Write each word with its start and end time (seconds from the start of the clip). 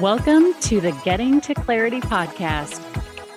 Welcome 0.00 0.52
to 0.60 0.78
the 0.78 0.92
Getting 1.06 1.40
to 1.40 1.54
Clarity 1.54 2.02
podcast, 2.02 2.82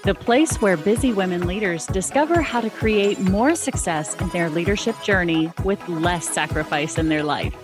the 0.03 0.13
place 0.13 0.61
where 0.61 0.75
busy 0.75 1.13
women 1.13 1.47
leaders 1.47 1.85
discover 1.85 2.41
how 2.41 2.59
to 2.59 2.69
create 2.69 3.17
more 3.17 3.55
success 3.55 4.13
in 4.15 4.27
their 4.31 4.49
leadership 4.49 5.01
journey 5.01 5.53
with 5.63 5.87
less 5.87 6.27
sacrifice 6.27 6.97
in 6.97 7.07
their 7.07 7.23
life. 7.23 7.55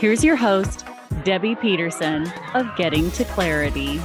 Here's 0.00 0.24
your 0.24 0.34
host, 0.34 0.84
Debbie 1.22 1.54
Peterson 1.54 2.26
of 2.54 2.66
Getting 2.76 3.12
to 3.12 3.24
Clarity. 3.26 3.98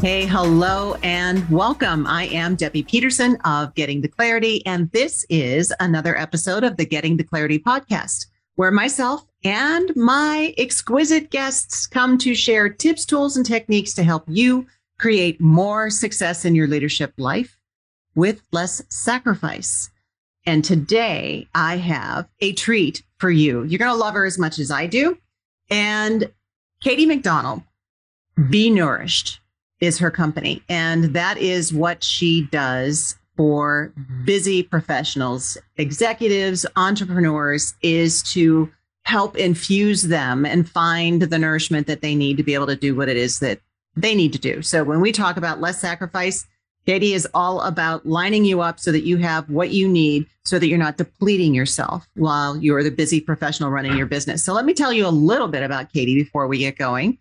Hey, 0.00 0.24
hello, 0.24 0.96
and 1.02 1.46
welcome. 1.50 2.06
I 2.06 2.28
am 2.28 2.54
Debbie 2.54 2.84
Peterson 2.84 3.36
of 3.44 3.74
Getting 3.74 4.00
to 4.00 4.08
Clarity, 4.08 4.64
and 4.64 4.90
this 4.92 5.26
is 5.28 5.74
another 5.78 6.16
episode 6.16 6.64
of 6.64 6.78
the 6.78 6.86
Getting 6.86 7.18
to 7.18 7.24
Clarity 7.24 7.58
podcast, 7.58 8.28
where 8.54 8.70
myself 8.70 9.26
and 9.46 9.94
my 9.94 10.52
exquisite 10.58 11.30
guests 11.30 11.86
come 11.86 12.18
to 12.18 12.34
share 12.34 12.68
tips, 12.68 13.04
tools, 13.06 13.36
and 13.36 13.46
techniques 13.46 13.94
to 13.94 14.02
help 14.02 14.24
you 14.26 14.66
create 14.98 15.40
more 15.40 15.88
success 15.88 16.44
in 16.44 16.56
your 16.56 16.66
leadership 16.66 17.12
life 17.16 17.56
with 18.16 18.42
less 18.50 18.82
sacrifice. 18.88 19.88
And 20.46 20.64
today 20.64 21.46
I 21.54 21.76
have 21.76 22.28
a 22.40 22.54
treat 22.54 23.04
for 23.18 23.30
you. 23.30 23.62
You're 23.62 23.78
going 23.78 23.92
to 23.92 23.96
love 23.96 24.14
her 24.14 24.24
as 24.24 24.36
much 24.36 24.58
as 24.58 24.72
I 24.72 24.86
do. 24.88 25.16
And 25.70 26.32
Katie 26.80 27.06
McDonald, 27.06 27.62
Be 28.50 28.68
Nourished 28.68 29.38
is 29.78 29.98
her 29.98 30.10
company. 30.10 30.60
And 30.68 31.14
that 31.14 31.38
is 31.38 31.72
what 31.72 32.02
she 32.02 32.48
does 32.50 33.16
for 33.36 33.92
busy 34.24 34.64
professionals, 34.64 35.56
executives, 35.76 36.66
entrepreneurs 36.74 37.74
is 37.82 38.24
to 38.32 38.72
help 39.06 39.36
infuse 39.36 40.02
them 40.02 40.44
and 40.44 40.68
find 40.68 41.22
the 41.22 41.38
nourishment 41.38 41.86
that 41.86 42.02
they 42.02 42.14
need 42.14 42.36
to 42.36 42.42
be 42.42 42.54
able 42.54 42.66
to 42.66 42.74
do 42.74 42.94
what 42.94 43.08
it 43.08 43.16
is 43.16 43.38
that 43.38 43.60
they 43.96 44.16
need 44.16 44.32
to 44.32 44.38
do. 44.38 44.60
So 44.62 44.82
when 44.82 45.00
we 45.00 45.12
talk 45.12 45.36
about 45.36 45.60
less 45.60 45.80
sacrifice, 45.80 46.44
Katie 46.86 47.14
is 47.14 47.26
all 47.32 47.60
about 47.60 48.04
lining 48.04 48.44
you 48.44 48.60
up 48.60 48.80
so 48.80 48.90
that 48.90 49.04
you 49.04 49.16
have 49.18 49.48
what 49.48 49.70
you 49.70 49.88
need 49.88 50.26
so 50.44 50.58
that 50.58 50.66
you're 50.66 50.76
not 50.76 50.96
depleting 50.96 51.54
yourself 51.54 52.06
while 52.14 52.56
you're 52.56 52.82
the 52.82 52.90
busy 52.90 53.20
professional 53.20 53.70
running 53.70 53.96
your 53.96 54.06
business. 54.06 54.44
So 54.44 54.52
let 54.52 54.64
me 54.64 54.74
tell 54.74 54.92
you 54.92 55.06
a 55.06 55.08
little 55.08 55.48
bit 55.48 55.62
about 55.62 55.92
Katie 55.92 56.14
before 56.16 56.48
we 56.48 56.58
get 56.58 56.76
going, 56.76 57.16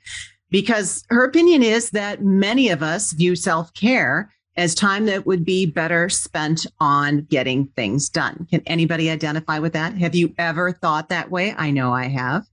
because 0.50 1.04
her 1.10 1.24
opinion 1.24 1.62
is 1.62 1.92
that 1.92 2.24
many 2.24 2.70
of 2.70 2.82
us 2.82 3.12
view 3.14 3.36
self 3.36 3.72
care 3.76 4.32
as 4.58 4.74
time 4.74 5.06
that 5.06 5.26
would 5.26 5.44
be 5.44 5.66
better 5.66 6.08
spent 6.10 6.66
on 6.80 7.22
getting 7.24 7.68
things 7.76 8.10
done. 8.10 8.48
Can 8.50 8.62
anybody 8.66 9.10
identify 9.10 9.60
with 9.60 9.74
that? 9.74 9.98
Have 9.98 10.16
you 10.16 10.34
ever 10.38 10.72
thought 10.72 11.10
that 11.10 11.30
way? 11.30 11.54
I 11.58 11.72
know 11.72 11.94
I 11.94 12.08
have. 12.08 12.46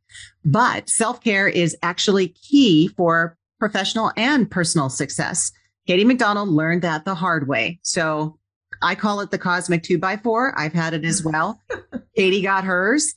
But 0.44 0.88
self 0.88 1.22
care 1.22 1.48
is 1.48 1.76
actually 1.82 2.28
key 2.28 2.88
for 2.88 3.36
professional 3.58 4.10
and 4.16 4.50
personal 4.50 4.88
success. 4.88 5.52
Katie 5.86 6.04
McDonald 6.04 6.48
learned 6.48 6.82
that 6.82 7.04
the 7.04 7.14
hard 7.14 7.48
way. 7.48 7.78
So 7.82 8.38
I 8.82 8.94
call 8.94 9.20
it 9.20 9.30
the 9.30 9.38
cosmic 9.38 9.82
two 9.82 9.98
by 9.98 10.16
four. 10.16 10.58
I've 10.58 10.72
had 10.72 10.94
it 10.94 11.04
as 11.04 11.24
well. 11.24 11.60
Katie 12.16 12.42
got 12.42 12.64
hers. 12.64 13.14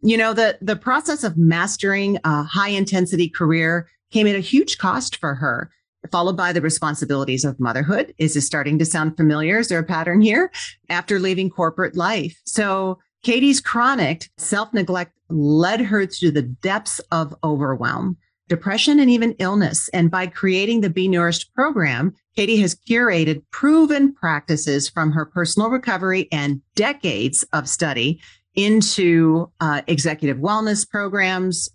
You 0.00 0.16
know, 0.16 0.32
the, 0.32 0.58
the 0.60 0.76
process 0.76 1.22
of 1.22 1.36
mastering 1.36 2.18
a 2.24 2.42
high 2.42 2.70
intensity 2.70 3.28
career 3.28 3.88
came 4.10 4.26
at 4.26 4.34
a 4.34 4.40
huge 4.40 4.78
cost 4.78 5.16
for 5.16 5.34
her 5.34 5.70
followed 6.10 6.36
by 6.36 6.52
the 6.52 6.60
responsibilities 6.60 7.44
of 7.44 7.60
motherhood. 7.60 8.14
Is 8.18 8.34
this 8.34 8.46
starting 8.46 8.78
to 8.78 8.84
sound 8.84 9.16
familiar? 9.16 9.58
Is 9.58 9.68
there 9.68 9.78
a 9.78 9.84
pattern 9.84 10.20
here? 10.20 10.50
After 10.88 11.18
leaving 11.18 11.50
corporate 11.50 11.96
life. 11.96 12.40
So 12.44 12.98
Katie's 13.22 13.60
chronic 13.60 14.28
self 14.36 14.72
neglect 14.72 15.16
led 15.28 15.80
her 15.80 16.06
to 16.06 16.30
the 16.30 16.42
depths 16.42 17.00
of 17.10 17.34
overwhelm, 17.44 18.16
depression, 18.48 18.98
and 18.98 19.08
even 19.08 19.36
illness. 19.38 19.88
And 19.90 20.10
by 20.10 20.26
creating 20.26 20.80
the 20.80 20.90
Be 20.90 21.08
Nourished 21.08 21.54
program, 21.54 22.14
Katie 22.34 22.60
has 22.60 22.74
curated 22.74 23.42
proven 23.50 24.14
practices 24.14 24.88
from 24.88 25.12
her 25.12 25.24
personal 25.24 25.70
recovery 25.70 26.28
and 26.32 26.60
decades 26.74 27.44
of 27.52 27.68
study 27.68 28.20
into 28.54 29.50
uh, 29.60 29.82
executive 29.86 30.38
wellness 30.38 30.88
programs 30.88 31.68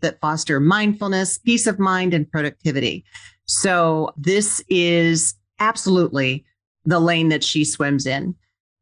that 0.00 0.20
foster 0.20 0.60
mindfulness, 0.60 1.38
peace 1.38 1.66
of 1.66 1.78
mind, 1.78 2.14
and 2.14 2.30
productivity. 2.30 3.04
So 3.46 4.12
this 4.16 4.62
is 4.68 5.34
absolutely 5.60 6.44
the 6.84 7.00
lane 7.00 7.28
that 7.28 7.44
she 7.44 7.64
swims 7.64 8.06
in. 8.06 8.34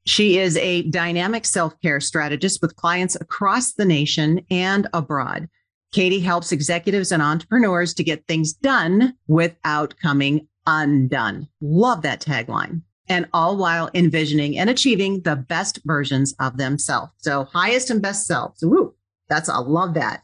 She 0.04 0.38
is 0.38 0.56
a 0.56 0.82
dynamic 0.90 1.44
self 1.44 1.80
care 1.80 2.00
strategist 2.00 2.60
with 2.60 2.76
clients 2.76 3.14
across 3.16 3.72
the 3.72 3.84
nation 3.84 4.44
and 4.50 4.88
abroad. 4.92 5.48
Katie 5.92 6.20
helps 6.20 6.52
executives 6.52 7.12
and 7.12 7.22
entrepreneurs 7.22 7.94
to 7.94 8.04
get 8.04 8.26
things 8.26 8.52
done 8.52 9.14
without 9.28 9.94
coming 9.98 10.48
undone. 10.66 11.48
Love 11.60 12.02
that 12.02 12.20
tagline. 12.20 12.82
And 13.08 13.28
all 13.32 13.56
while 13.56 13.90
envisioning 13.94 14.56
and 14.58 14.70
achieving 14.70 15.20
the 15.20 15.36
best 15.36 15.80
versions 15.84 16.34
of 16.40 16.56
themselves. 16.56 17.12
So 17.18 17.44
highest 17.44 17.90
and 17.90 18.00
best 18.00 18.26
selves. 18.26 18.64
Woo, 18.64 18.94
that's, 19.28 19.48
I 19.48 19.58
love 19.58 19.94
that. 19.94 20.22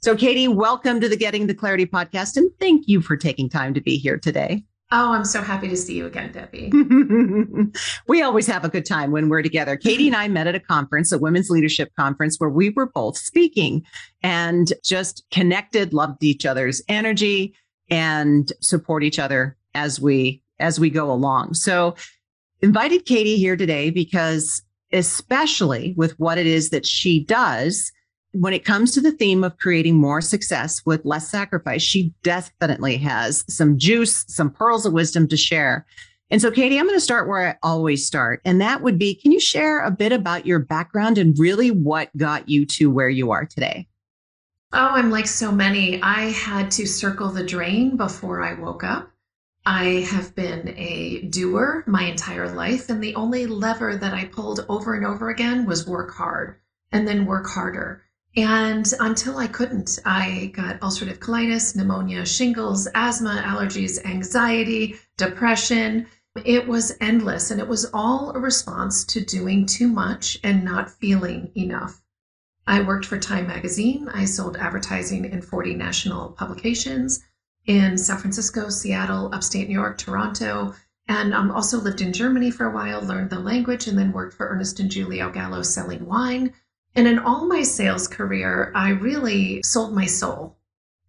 So, 0.00 0.16
Katie, 0.16 0.48
welcome 0.48 1.00
to 1.00 1.08
the 1.08 1.16
Getting 1.16 1.46
the 1.46 1.54
Clarity 1.54 1.86
podcast, 1.86 2.36
and 2.36 2.50
thank 2.58 2.88
you 2.88 3.00
for 3.00 3.16
taking 3.16 3.48
time 3.48 3.74
to 3.74 3.80
be 3.80 3.96
here 3.96 4.18
today. 4.18 4.64
Oh, 4.92 5.12
I'm 5.12 5.24
so 5.24 5.40
happy 5.40 5.68
to 5.68 5.76
see 5.76 5.94
you 5.94 6.06
again, 6.06 6.32
Debbie. 6.32 6.72
we 8.08 8.22
always 8.22 8.46
have 8.48 8.64
a 8.64 8.68
good 8.68 8.84
time 8.84 9.12
when 9.12 9.28
we're 9.28 9.42
together. 9.42 9.76
Katie 9.76 10.08
and 10.08 10.16
I 10.16 10.26
met 10.26 10.48
at 10.48 10.56
a 10.56 10.60
conference, 10.60 11.12
a 11.12 11.18
women's 11.18 11.48
leadership 11.48 11.92
conference, 11.96 12.40
where 12.40 12.50
we 12.50 12.70
were 12.70 12.86
both 12.86 13.16
speaking 13.16 13.84
and 14.22 14.72
just 14.82 15.24
connected, 15.30 15.92
loved 15.92 16.24
each 16.24 16.44
other's 16.44 16.82
energy, 16.88 17.54
and 17.88 18.52
support 18.60 19.04
each 19.04 19.18
other 19.18 19.56
as 19.74 20.00
we 20.00 20.42
as 20.58 20.80
we 20.80 20.90
go 20.90 21.10
along. 21.10 21.54
So, 21.54 21.94
invited 22.60 23.06
Katie 23.06 23.36
here 23.36 23.56
today 23.56 23.90
because, 23.90 24.60
especially 24.92 25.94
with 25.96 26.18
what 26.18 26.36
it 26.36 26.46
is 26.46 26.70
that 26.70 26.84
she 26.84 27.22
does 27.22 27.92
when 28.32 28.52
it 28.52 28.64
comes 28.64 28.92
to 28.92 29.00
the 29.00 29.12
theme 29.12 29.42
of 29.42 29.58
creating 29.58 29.96
more 29.96 30.20
success 30.20 30.84
with 30.86 31.04
less 31.04 31.28
sacrifice, 31.28 31.82
she 31.82 32.14
definitely 32.22 32.96
has 32.98 33.44
some 33.48 33.76
juice, 33.76 34.24
some 34.28 34.50
pearls 34.50 34.86
of 34.86 34.92
wisdom 34.92 35.26
to 35.28 35.36
share. 35.36 35.86
And 36.30 36.40
so, 36.40 36.50
Katie, 36.50 36.78
I'm 36.78 36.86
going 36.86 36.96
to 36.96 37.00
start 37.00 37.28
where 37.28 37.48
I 37.48 37.56
always 37.62 38.06
start. 38.06 38.40
And 38.44 38.60
that 38.60 38.82
would 38.82 38.98
be 38.98 39.16
can 39.16 39.32
you 39.32 39.40
share 39.40 39.80
a 39.80 39.90
bit 39.90 40.12
about 40.12 40.46
your 40.46 40.60
background 40.60 41.18
and 41.18 41.36
really 41.38 41.70
what 41.70 42.16
got 42.16 42.48
you 42.48 42.64
to 42.66 42.90
where 42.90 43.08
you 43.08 43.32
are 43.32 43.44
today? 43.44 43.88
Oh, 44.72 44.90
I'm 44.92 45.10
like 45.10 45.26
so 45.26 45.50
many. 45.50 46.00
I 46.00 46.30
had 46.30 46.70
to 46.72 46.86
circle 46.86 47.30
the 47.30 47.42
drain 47.42 47.96
before 47.96 48.42
I 48.42 48.54
woke 48.54 48.84
up. 48.84 49.10
I 49.66 50.06
have 50.08 50.34
been 50.36 50.74
a 50.78 51.22
doer 51.22 51.82
my 51.88 52.04
entire 52.04 52.48
life. 52.48 52.88
And 52.88 53.02
the 53.02 53.16
only 53.16 53.46
lever 53.46 53.96
that 53.96 54.14
I 54.14 54.26
pulled 54.26 54.64
over 54.68 54.94
and 54.94 55.04
over 55.04 55.30
again 55.30 55.66
was 55.66 55.88
work 55.88 56.14
hard 56.14 56.60
and 56.92 57.08
then 57.08 57.26
work 57.26 57.48
harder. 57.48 58.04
And 58.36 58.86
until 59.00 59.38
I 59.38 59.48
couldn't, 59.48 59.98
I 60.04 60.52
got 60.54 60.78
ulcerative 60.80 61.18
colitis, 61.18 61.74
pneumonia, 61.74 62.24
shingles, 62.24 62.86
asthma, 62.94 63.42
allergies, 63.44 64.04
anxiety, 64.04 64.96
depression. 65.16 66.06
It 66.44 66.68
was 66.68 66.96
endless, 67.00 67.50
and 67.50 67.60
it 67.60 67.66
was 67.66 67.86
all 67.92 68.30
a 68.30 68.38
response 68.38 69.02
to 69.06 69.24
doing 69.24 69.66
too 69.66 69.88
much 69.88 70.38
and 70.44 70.64
not 70.64 70.92
feeling 70.92 71.50
enough. 71.56 72.02
I 72.68 72.82
worked 72.82 73.04
for 73.04 73.18
Time 73.18 73.48
Magazine. 73.48 74.08
I 74.08 74.26
sold 74.26 74.56
advertising 74.56 75.24
in 75.24 75.42
40 75.42 75.74
national 75.74 76.28
publications 76.30 77.20
in 77.66 77.98
San 77.98 78.18
Francisco, 78.18 78.68
Seattle, 78.68 79.34
upstate 79.34 79.66
New 79.66 79.74
York, 79.74 79.98
Toronto, 79.98 80.74
and 81.08 81.34
um, 81.34 81.50
also 81.50 81.80
lived 81.80 82.00
in 82.00 82.12
Germany 82.12 82.52
for 82.52 82.66
a 82.66 82.72
while, 82.72 83.02
learned 83.02 83.30
the 83.30 83.40
language, 83.40 83.88
and 83.88 83.98
then 83.98 84.12
worked 84.12 84.34
for 84.34 84.46
Ernest 84.46 84.78
and 84.78 84.92
Julio 84.92 85.30
Gallo 85.30 85.62
selling 85.62 86.06
wine 86.06 86.54
and 86.94 87.06
in 87.06 87.18
all 87.18 87.46
my 87.46 87.62
sales 87.62 88.08
career, 88.08 88.72
I 88.74 88.90
really 88.90 89.62
sold 89.62 89.94
my 89.94 90.06
soul. 90.06 90.56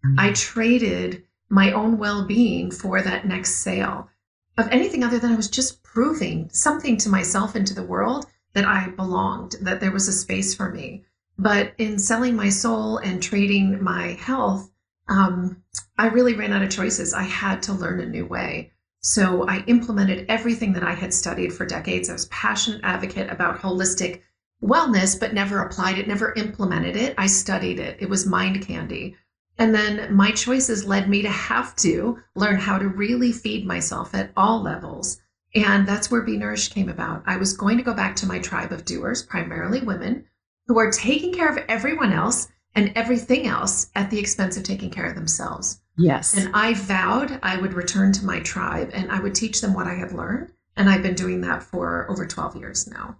Mm-hmm. 0.04 0.20
I 0.20 0.32
traded 0.32 1.24
my 1.48 1.72
own 1.72 1.98
well 1.98 2.24
being 2.24 2.70
for 2.70 3.02
that 3.02 3.26
next 3.26 3.56
sale 3.56 4.08
of 4.56 4.68
anything 4.68 5.02
other 5.02 5.18
than 5.18 5.32
I 5.32 5.36
was 5.36 5.48
just 5.48 5.82
proving 5.82 6.50
something 6.52 6.96
to 6.98 7.08
myself 7.08 7.54
and 7.54 7.66
to 7.66 7.74
the 7.74 7.82
world 7.82 8.26
that 8.54 8.64
I 8.64 8.88
belonged, 8.88 9.56
that 9.62 9.80
there 9.80 9.90
was 9.90 10.08
a 10.08 10.12
space 10.12 10.54
for 10.54 10.70
me. 10.70 11.04
But 11.38 11.72
in 11.78 11.98
selling 11.98 12.36
my 12.36 12.50
soul 12.50 12.98
and 12.98 13.22
trading 13.22 13.82
my 13.82 14.08
health, 14.12 14.70
um, 15.08 15.62
I 15.98 16.06
really 16.08 16.34
ran 16.34 16.52
out 16.52 16.62
of 16.62 16.70
choices. 16.70 17.14
I 17.14 17.22
had 17.22 17.62
to 17.64 17.72
learn 17.72 18.00
a 18.00 18.06
new 18.06 18.26
way. 18.26 18.72
So 19.00 19.48
I 19.48 19.64
implemented 19.66 20.26
everything 20.28 20.74
that 20.74 20.84
I 20.84 20.92
had 20.92 21.12
studied 21.12 21.52
for 21.52 21.66
decades. 21.66 22.08
I 22.08 22.12
was 22.12 22.26
passionate 22.26 22.82
advocate 22.84 23.30
about 23.30 23.60
holistic 23.60 24.20
wellness, 24.62 25.18
but 25.18 25.34
never 25.34 25.60
applied 25.60 25.98
it, 25.98 26.08
never 26.08 26.32
implemented 26.34 26.96
it. 26.96 27.14
I 27.18 27.26
studied 27.26 27.80
it. 27.80 27.98
It 28.00 28.08
was 28.08 28.26
mind 28.26 28.66
candy. 28.66 29.16
And 29.58 29.74
then 29.74 30.14
my 30.14 30.30
choices 30.30 30.86
led 30.86 31.08
me 31.08 31.22
to 31.22 31.28
have 31.28 31.76
to 31.76 32.18
learn 32.34 32.56
how 32.56 32.78
to 32.78 32.88
really 32.88 33.32
feed 33.32 33.66
myself 33.66 34.14
at 34.14 34.32
all 34.36 34.62
levels. 34.62 35.20
And 35.54 35.86
that's 35.86 36.10
where 36.10 36.22
Be 36.22 36.38
Nourished 36.38 36.74
came 36.74 36.88
about. 36.88 37.22
I 37.26 37.36
was 37.36 37.56
going 37.56 37.76
to 37.76 37.82
go 37.82 37.92
back 37.92 38.16
to 38.16 38.26
my 38.26 38.38
tribe 38.38 38.72
of 38.72 38.86
doers, 38.86 39.22
primarily 39.22 39.80
women, 39.80 40.24
who 40.66 40.78
are 40.78 40.90
taking 40.90 41.34
care 41.34 41.50
of 41.50 41.62
everyone 41.68 42.12
else 42.12 42.48
and 42.74 42.92
everything 42.94 43.46
else 43.46 43.90
at 43.94 44.10
the 44.10 44.18
expense 44.18 44.56
of 44.56 44.62
taking 44.62 44.90
care 44.90 45.04
of 45.04 45.14
themselves. 45.14 45.82
Yes. 45.98 46.34
And 46.34 46.54
I 46.54 46.72
vowed 46.72 47.38
I 47.42 47.58
would 47.58 47.74
return 47.74 48.12
to 48.12 48.24
my 48.24 48.40
tribe 48.40 48.90
and 48.94 49.12
I 49.12 49.20
would 49.20 49.34
teach 49.34 49.60
them 49.60 49.74
what 49.74 49.86
I 49.86 49.94
had 49.94 50.12
learned. 50.12 50.52
And 50.74 50.88
I've 50.88 51.02
been 51.02 51.14
doing 51.14 51.42
that 51.42 51.62
for 51.62 52.10
over 52.10 52.26
12 52.26 52.56
years 52.56 52.88
now. 52.88 53.18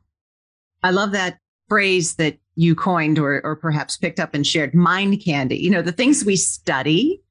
I 0.82 0.90
love 0.90 1.12
that 1.12 1.38
phrase 1.68 2.16
that 2.16 2.38
you 2.54 2.74
coined 2.74 3.18
or, 3.18 3.40
or 3.44 3.56
perhaps 3.56 3.96
picked 3.96 4.20
up 4.20 4.34
and 4.34 4.46
shared 4.46 4.74
mind 4.74 5.22
candy. 5.24 5.56
You 5.56 5.70
know, 5.70 5.82
the 5.82 5.92
things 5.92 6.24
we 6.24 6.36
study, 6.36 7.22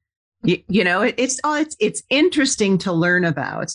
you, 0.42 0.62
you 0.68 0.82
know, 0.82 1.02
it, 1.02 1.14
it's, 1.16 1.38
oh, 1.44 1.56
it's, 1.56 1.76
it's 1.78 2.02
interesting 2.10 2.78
to 2.78 2.92
learn 2.92 3.24
about. 3.24 3.72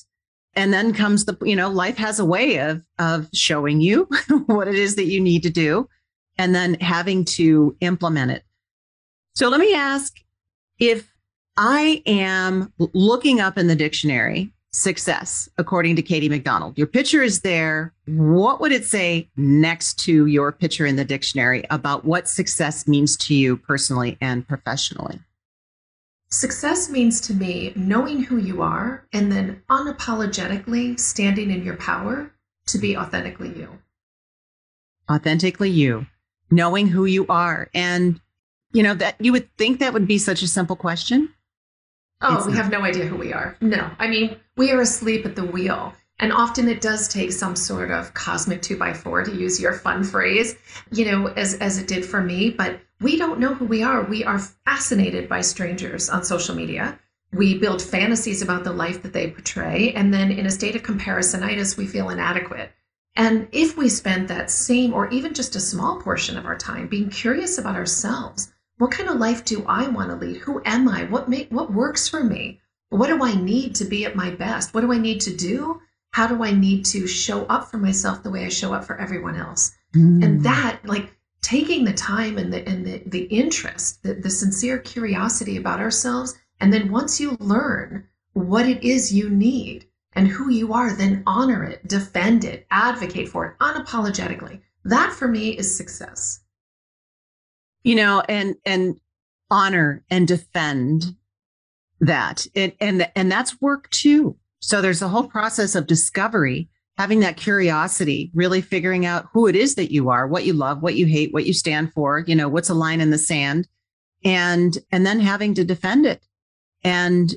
And 0.55 0.73
then 0.73 0.91
comes 0.91 1.25
the, 1.25 1.37
you 1.41 1.55
know, 1.55 1.69
life 1.69 1.97
has 1.97 2.19
a 2.19 2.25
way 2.25 2.57
of, 2.57 2.83
of 2.97 3.29
showing 3.33 3.79
you 3.79 4.09
what 4.47 4.67
it 4.67 4.75
is 4.75 4.95
that 4.95 5.05
you 5.05 5.21
need 5.21 5.43
to 5.43 5.49
do 5.49 5.87
and 6.37 6.53
then 6.53 6.75
having 6.75 7.25
to 7.25 7.75
implement 7.79 8.31
it. 8.31 8.43
So 9.35 9.49
let 9.49 9.59
me 9.59 9.73
ask 9.73 10.13
if 10.79 11.13
I 11.55 12.01
am 12.05 12.73
looking 12.77 13.39
up 13.39 13.57
in 13.57 13.67
the 13.67 13.75
dictionary 13.75 14.51
success, 14.71 15.49
according 15.57 15.95
to 15.95 16.01
Katie 16.01 16.29
McDonald. 16.29 16.77
Your 16.77 16.87
picture 16.87 17.23
is 17.23 17.41
there. 17.41 17.93
What 18.05 18.59
would 18.61 18.71
it 18.71 18.85
say 18.85 19.29
next 19.35 19.99
to 20.01 20.25
your 20.25 20.51
picture 20.51 20.85
in 20.85 20.95
the 20.95 21.05
dictionary 21.05 21.63
about 21.69 22.05
what 22.05 22.27
success 22.27 22.87
means 22.87 23.17
to 23.17 23.33
you 23.33 23.57
personally 23.57 24.17
and 24.21 24.47
professionally? 24.47 25.19
Success 26.29 26.89
means 26.89 27.21
to 27.21 27.33
me 27.33 27.71
knowing 27.75 28.23
who 28.23 28.37
you 28.37 28.61
are 28.61 29.07
and 29.13 29.31
then 29.31 29.63
unapologetically 29.69 30.99
standing 30.99 31.49
in 31.49 31.63
your 31.63 31.77
power 31.77 32.33
to 32.67 32.77
be 32.77 32.97
authentically 32.97 33.57
you. 33.57 33.69
Authentically 35.09 35.69
you, 35.69 36.05
knowing 36.51 36.87
who 36.87 37.05
you 37.05 37.25
are. 37.27 37.69
And, 37.73 38.19
you 38.73 38.83
know, 38.83 38.93
that 38.95 39.15
you 39.19 39.31
would 39.31 39.49
think 39.57 39.79
that 39.79 39.93
would 39.93 40.05
be 40.05 40.17
such 40.17 40.41
a 40.41 40.47
simple 40.47 40.75
question. 40.75 41.33
Oh, 42.21 42.45
we 42.47 42.55
have 42.55 42.71
no 42.71 42.81
idea 42.81 43.05
who 43.05 43.15
we 43.15 43.33
are. 43.33 43.55
No, 43.61 43.89
I 43.99 44.07
mean, 44.07 44.37
we 44.55 44.71
are 44.71 44.81
asleep 44.81 45.25
at 45.25 45.35
the 45.35 45.45
wheel. 45.45 45.93
And 46.19 46.33
often 46.33 46.67
it 46.67 46.81
does 46.81 47.07
take 47.07 47.31
some 47.31 47.55
sort 47.55 47.91
of 47.91 48.13
cosmic 48.15 48.63
two 48.63 48.75
by 48.75 48.93
four 48.93 49.23
to 49.23 49.35
use 49.35 49.61
your 49.61 49.73
fun 49.73 50.03
phrase, 50.03 50.55
you 50.91 51.05
know, 51.05 51.27
as, 51.27 51.53
as 51.55 51.77
it 51.77 51.87
did 51.87 52.03
for 52.03 52.23
me. 52.23 52.49
But 52.49 52.79
we 52.99 53.17
don't 53.17 53.39
know 53.39 53.53
who 53.53 53.65
we 53.65 53.83
are. 53.83 54.01
We 54.01 54.23
are 54.23 54.39
fascinated 54.39 55.29
by 55.29 55.41
strangers 55.41 56.09
on 56.09 56.23
social 56.23 56.55
media. 56.55 56.99
We 57.33 57.59
build 57.59 57.83
fantasies 57.83 58.41
about 58.41 58.63
the 58.63 58.73
life 58.73 59.03
that 59.03 59.13
they 59.13 59.29
portray. 59.29 59.93
And 59.93 60.11
then 60.11 60.31
in 60.31 60.47
a 60.47 60.51
state 60.51 60.75
of 60.75 60.81
comparisonitis, 60.81 61.77
we 61.77 61.85
feel 61.85 62.09
inadequate. 62.09 62.71
And 63.15 63.47
if 63.51 63.77
we 63.77 63.89
spend 63.89 64.27
that 64.27 64.49
same 64.49 64.93
or 64.93 65.09
even 65.09 65.35
just 65.35 65.55
a 65.55 65.59
small 65.59 66.01
portion 66.01 66.37
of 66.37 66.45
our 66.45 66.57
time 66.57 66.87
being 66.87 67.09
curious 67.09 67.59
about 67.59 67.75
ourselves, 67.75 68.51
what 68.77 68.91
kind 68.91 69.09
of 69.09 69.17
life 69.17 69.43
do 69.43 69.65
I 69.67 69.87
want 69.87 70.09
to 70.09 70.15
lead? 70.15 70.37
Who 70.37 70.61
am 70.65 70.87
I? 70.87 71.05
What 71.05 71.29
make 71.29 71.49
what 71.49 71.73
works 71.73 72.07
for 72.07 72.23
me? 72.23 72.59
What 72.89 73.07
do 73.07 73.23
I 73.23 73.33
need 73.35 73.75
to 73.75 73.85
be 73.85 74.05
at 74.05 74.15
my 74.15 74.29
best? 74.29 74.73
What 74.73 74.81
do 74.81 74.93
I 74.93 74.97
need 74.97 75.21
to 75.21 75.35
do? 75.35 75.81
How 76.11 76.27
do 76.27 76.43
I 76.43 76.51
need 76.51 76.85
to 76.85 77.07
show 77.07 77.45
up 77.45 77.69
for 77.69 77.77
myself 77.77 78.23
the 78.23 78.29
way 78.29 78.45
I 78.45 78.49
show 78.49 78.73
up 78.73 78.85
for 78.85 78.97
everyone 78.97 79.35
else? 79.35 79.75
Mm. 79.95 80.23
And 80.23 80.43
that, 80.43 80.79
like 80.85 81.15
taking 81.41 81.83
the 81.85 81.93
time 81.93 82.37
and 82.37 82.53
the 82.53 82.67
and 82.67 82.85
the, 82.85 83.01
the 83.05 83.23
interest, 83.23 84.03
the, 84.03 84.13
the 84.13 84.29
sincere 84.29 84.77
curiosity 84.77 85.57
about 85.57 85.79
ourselves, 85.79 86.37
and 86.59 86.71
then 86.71 86.91
once 86.91 87.19
you 87.19 87.35
learn 87.39 88.07
what 88.33 88.67
it 88.67 88.83
is 88.83 89.13
you 89.13 89.29
need 89.29 89.85
and 90.13 90.27
who 90.27 90.49
you 90.49 90.73
are, 90.73 90.93
then 90.93 91.23
honor 91.25 91.63
it, 91.63 91.87
defend 91.87 92.45
it, 92.45 92.65
advocate 92.71 93.27
for 93.27 93.45
it 93.45 93.57
unapologetically. 93.59 94.61
That 94.85 95.11
for 95.13 95.27
me 95.27 95.57
is 95.57 95.75
success 95.75 96.41
you 97.83 97.95
know, 97.95 98.21
and, 98.27 98.55
and 98.65 98.99
honor 99.49 100.03
and 100.09 100.27
defend 100.27 101.15
that. 101.99 102.45
And, 102.55 102.73
and, 103.15 103.31
that's 103.31 103.61
work 103.61 103.89
too. 103.89 104.37
So 104.59 104.81
there's 104.81 105.01
a 105.01 105.07
whole 105.07 105.27
process 105.27 105.75
of 105.75 105.87
discovery, 105.87 106.69
having 106.97 107.21
that 107.21 107.37
curiosity, 107.37 108.31
really 108.33 108.61
figuring 108.61 109.05
out 109.05 109.27
who 109.33 109.47
it 109.47 109.55
is 109.55 109.75
that 109.75 109.91
you 109.91 110.09
are, 110.09 110.27
what 110.27 110.45
you 110.45 110.53
love, 110.53 110.81
what 110.81 110.95
you 110.95 111.05
hate, 111.05 111.33
what 111.33 111.45
you 111.45 111.53
stand 111.53 111.93
for, 111.93 112.23
you 112.27 112.35
know, 112.35 112.49
what's 112.49 112.69
a 112.69 112.73
line 112.73 113.01
in 113.01 113.11
the 113.11 113.17
sand 113.17 113.67
and, 114.23 114.77
and 114.91 115.05
then 115.05 115.19
having 115.19 115.53
to 115.55 115.63
defend 115.63 116.05
it 116.05 116.25
and, 116.83 117.35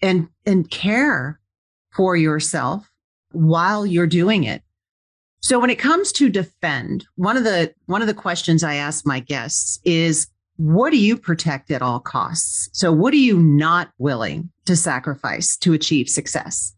and, 0.00 0.28
and 0.46 0.70
care 0.70 1.40
for 1.92 2.16
yourself 2.16 2.90
while 3.32 3.84
you're 3.84 4.06
doing 4.06 4.44
it 4.44 4.62
so 5.44 5.58
when 5.58 5.68
it 5.68 5.78
comes 5.78 6.10
to 6.12 6.30
defend, 6.30 7.04
one 7.16 7.36
of 7.36 7.44
the 7.44 7.74
one 7.84 8.00
of 8.00 8.08
the 8.08 8.14
questions 8.14 8.64
I 8.64 8.76
ask 8.76 9.06
my 9.06 9.20
guests 9.20 9.78
is 9.84 10.26
what 10.56 10.90
do 10.90 10.96
you 10.96 11.18
protect 11.18 11.70
at 11.70 11.82
all 11.82 12.00
costs? 12.00 12.70
So 12.72 12.90
what 12.90 13.12
are 13.12 13.18
you 13.18 13.38
not 13.38 13.90
willing 13.98 14.48
to 14.64 14.74
sacrifice 14.74 15.58
to 15.58 15.74
achieve 15.74 16.08
success? 16.08 16.74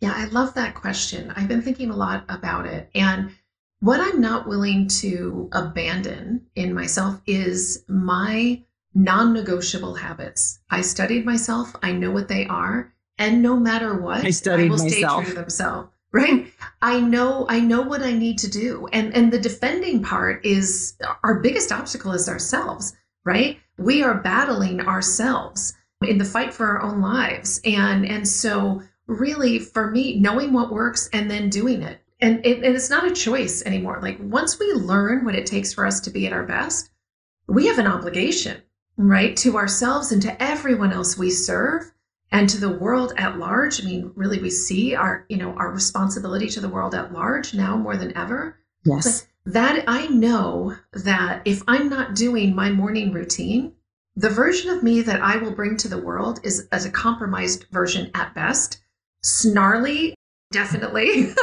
Yeah, 0.00 0.12
I 0.12 0.24
love 0.24 0.54
that 0.54 0.74
question. 0.74 1.32
I've 1.36 1.46
been 1.46 1.62
thinking 1.62 1.90
a 1.90 1.96
lot 1.96 2.24
about 2.28 2.66
it 2.66 2.90
and 2.96 3.30
what 3.78 4.00
I'm 4.00 4.20
not 4.20 4.48
willing 4.48 4.88
to 5.00 5.48
abandon 5.52 6.44
in 6.56 6.74
myself 6.74 7.20
is 7.28 7.84
my 7.86 8.64
non-negotiable 8.92 9.94
habits. 9.94 10.58
I 10.68 10.80
studied 10.80 11.24
myself, 11.24 11.76
I 11.80 11.92
know 11.92 12.10
what 12.10 12.26
they 12.26 12.44
are, 12.46 12.92
and 13.18 13.40
no 13.40 13.56
matter 13.56 13.96
what, 14.00 14.24
I 14.24 14.30
studied 14.30 14.66
I 14.66 14.70
will 14.70 14.78
myself. 14.78 15.22
stay 15.22 15.30
true 15.30 15.34
to 15.34 15.40
themselves 15.42 15.91
right? 16.12 16.52
I 16.80 17.00
know 17.00 17.46
i 17.48 17.60
know 17.60 17.82
what 17.82 18.02
i 18.02 18.12
need 18.12 18.38
to 18.38 18.50
do. 18.50 18.88
And 18.92 19.14
and 19.14 19.32
the 19.32 19.38
defending 19.40 20.02
part 20.02 20.44
is 20.44 20.96
our 21.24 21.40
biggest 21.40 21.72
obstacle 21.72 22.12
is 22.12 22.28
ourselves 22.28 22.94
right? 23.24 23.60
We 23.78 24.02
are 24.02 24.14
battling 24.14 24.80
ourselves 24.80 25.74
in 26.04 26.18
the 26.18 26.24
fight 26.24 26.52
for 26.52 26.66
our 26.66 26.82
own 26.82 27.00
lives. 27.00 27.60
And 27.64 28.04
and 28.06 28.26
so 28.26 28.82
really 29.06 29.58
for 29.58 29.90
me 29.90 30.18
knowing 30.18 30.52
what 30.52 30.72
works 30.72 31.08
and 31.12 31.30
then 31.30 31.50
doing 31.50 31.82
it. 31.82 31.98
And, 32.20 32.44
it, 32.46 32.62
and 32.62 32.76
it's 32.76 32.90
not 32.90 33.04
a 33.04 33.12
choice 33.12 33.64
anymore. 33.64 33.98
Like 34.00 34.16
once 34.20 34.58
we 34.58 34.72
learn 34.74 35.24
what 35.24 35.34
it 35.34 35.46
takes 35.46 35.72
for 35.72 35.84
us 35.84 36.00
to 36.00 36.10
be 36.10 36.26
at 36.26 36.32
our 36.32 36.44
best 36.44 36.90
we 37.48 37.66
have 37.66 37.78
an 37.78 37.86
obligation 37.86 38.62
right 38.96 39.36
to 39.36 39.56
ourselves 39.56 40.12
and 40.12 40.22
to 40.22 40.42
everyone 40.42 40.92
else 40.92 41.18
we 41.18 41.30
serve 41.30 41.92
and 42.32 42.48
to 42.48 42.58
the 42.58 42.76
world 42.78 43.12
at 43.16 43.38
large 43.38 43.80
i 43.80 43.84
mean 43.84 44.10
really 44.16 44.40
we 44.40 44.50
see 44.50 44.94
our 44.94 45.24
you 45.28 45.36
know 45.36 45.52
our 45.52 45.70
responsibility 45.70 46.48
to 46.48 46.60
the 46.60 46.68
world 46.68 46.94
at 46.94 47.12
large 47.12 47.54
now 47.54 47.76
more 47.76 47.96
than 47.96 48.16
ever. 48.16 48.58
Yes. 48.84 49.22
But 49.22 49.28
that 49.44 49.84
i 49.88 50.06
know 50.06 50.76
that 50.92 51.42
if 51.44 51.62
i'm 51.68 51.88
not 51.88 52.14
doing 52.14 52.54
my 52.54 52.70
morning 52.70 53.12
routine 53.12 53.72
the 54.14 54.30
version 54.30 54.70
of 54.70 54.82
me 54.82 55.02
that 55.02 55.20
i 55.20 55.36
will 55.36 55.50
bring 55.50 55.76
to 55.78 55.88
the 55.88 55.98
world 55.98 56.40
is 56.44 56.68
as 56.70 56.84
a 56.84 56.90
compromised 56.90 57.66
version 57.70 58.10
at 58.14 58.34
best. 58.34 58.80
Snarly 59.22 60.14
definitely. 60.52 61.32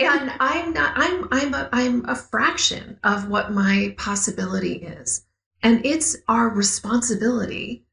And 0.00 0.32
i'm 0.40 0.72
not 0.72 0.92
i'm 0.96 1.26
i'm 1.32 1.54
a, 1.54 1.68
i'm 1.72 2.04
a 2.08 2.14
fraction 2.14 2.98
of 3.02 3.28
what 3.28 3.52
my 3.52 3.94
possibility 3.96 4.74
is. 4.74 5.24
And 5.62 5.84
it's 5.84 6.16
our 6.28 6.50
responsibility 6.50 7.84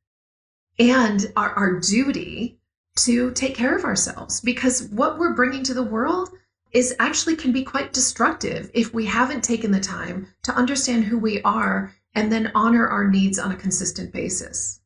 and 0.81 1.31
our, 1.35 1.51
our 1.51 1.79
duty 1.79 2.57
to 2.97 3.31
take 3.31 3.55
care 3.55 3.75
of 3.75 3.85
ourselves. 3.85 4.41
Because 4.41 4.89
what 4.89 5.19
we're 5.19 5.35
bringing 5.35 5.63
to 5.63 5.73
the 5.73 5.83
world 5.83 6.29
is 6.73 6.95
actually 6.99 7.35
can 7.35 7.51
be 7.51 7.63
quite 7.63 7.93
destructive 7.93 8.71
if 8.73 8.93
we 8.93 9.05
haven't 9.05 9.43
taken 9.43 9.71
the 9.71 9.79
time 9.79 10.27
to 10.43 10.53
understand 10.53 11.03
who 11.03 11.19
we 11.19 11.41
are 11.43 11.93
and 12.15 12.31
then 12.31 12.51
honor 12.55 12.87
our 12.87 13.09
needs 13.09 13.37
on 13.37 13.51
a 13.51 13.55
consistent 13.55 14.11
basis. 14.11 14.79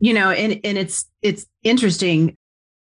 You 0.00 0.12
know 0.12 0.30
and 0.30 0.60
and 0.64 0.76
it's 0.76 1.06
it's 1.22 1.46
interesting. 1.62 2.36